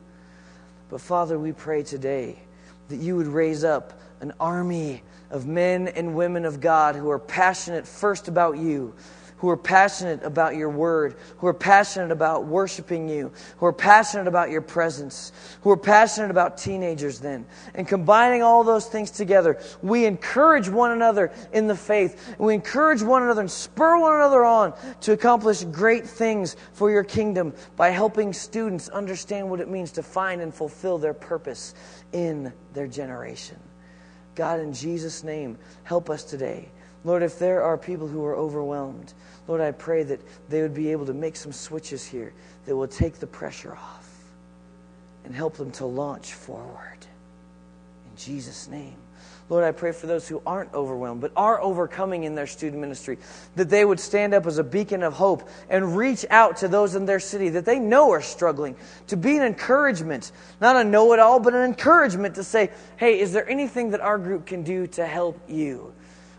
[0.90, 2.40] But Father, we pray today
[2.90, 7.20] that you would raise up an army of men and women of God who are
[7.20, 8.94] passionate first about you
[9.38, 14.28] who are passionate about your word, who are passionate about worshiping you, who are passionate
[14.28, 15.32] about your presence,
[15.62, 17.46] who are passionate about teenagers then.
[17.76, 22.36] And combining all those things together, we encourage one another in the faith.
[22.40, 27.04] We encourage one another and spur one another on to accomplish great things for your
[27.04, 31.76] kingdom by helping students understand what it means to find and fulfill their purpose
[32.12, 33.58] in their generation.
[34.38, 36.70] God, in Jesus' name, help us today.
[37.04, 39.14] Lord, if there are people who are overwhelmed,
[39.48, 42.34] Lord, I pray that they would be able to make some switches here
[42.66, 44.08] that will take the pressure off
[45.26, 47.00] and help them to launch forward.
[47.02, 48.98] In Jesus' name.
[49.50, 53.18] Lord, I pray for those who aren't overwhelmed, but are overcoming in their student ministry,
[53.56, 56.96] that they would stand up as a beacon of hope and reach out to those
[56.96, 58.76] in their city that they know are struggling,
[59.08, 63.20] to be an encouragement, not a know it all, but an encouragement to say, hey,
[63.20, 65.94] is there anything that our group can do to help you?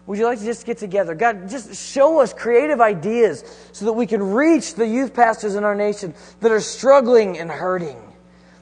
[0.07, 1.15] Would you like to just get together?
[1.15, 5.65] God, just show us creative ideas so that we can reach the youth pastors in
[5.65, 8.01] our nation that are struggling and hurting,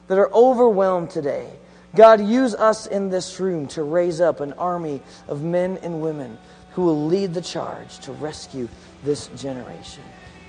[0.07, 1.49] that are overwhelmed today.
[1.95, 6.37] God, use us in this room to raise up an army of men and women
[6.71, 8.67] who will lead the charge to rescue
[9.03, 10.03] this generation.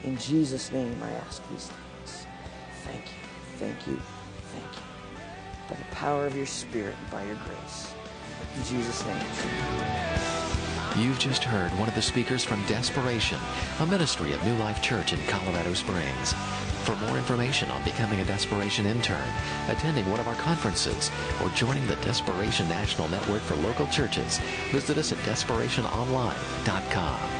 [0.04, 2.26] In Jesus' name, I ask these things.
[2.84, 4.00] thank you, thank you,
[4.52, 4.82] thank you.
[5.68, 7.92] By the power of your Spirit and by your grace.
[8.56, 9.16] In Jesus' name.
[10.96, 13.38] You've just heard one of the speakers from Desperation,
[13.80, 16.34] a ministry of New Life Church in Colorado Springs.
[16.84, 19.28] For more information on becoming a Desperation intern,
[19.68, 21.10] attending one of our conferences,
[21.42, 24.38] or joining the Desperation National Network for local churches,
[24.70, 27.37] visit us at desperationonline.com.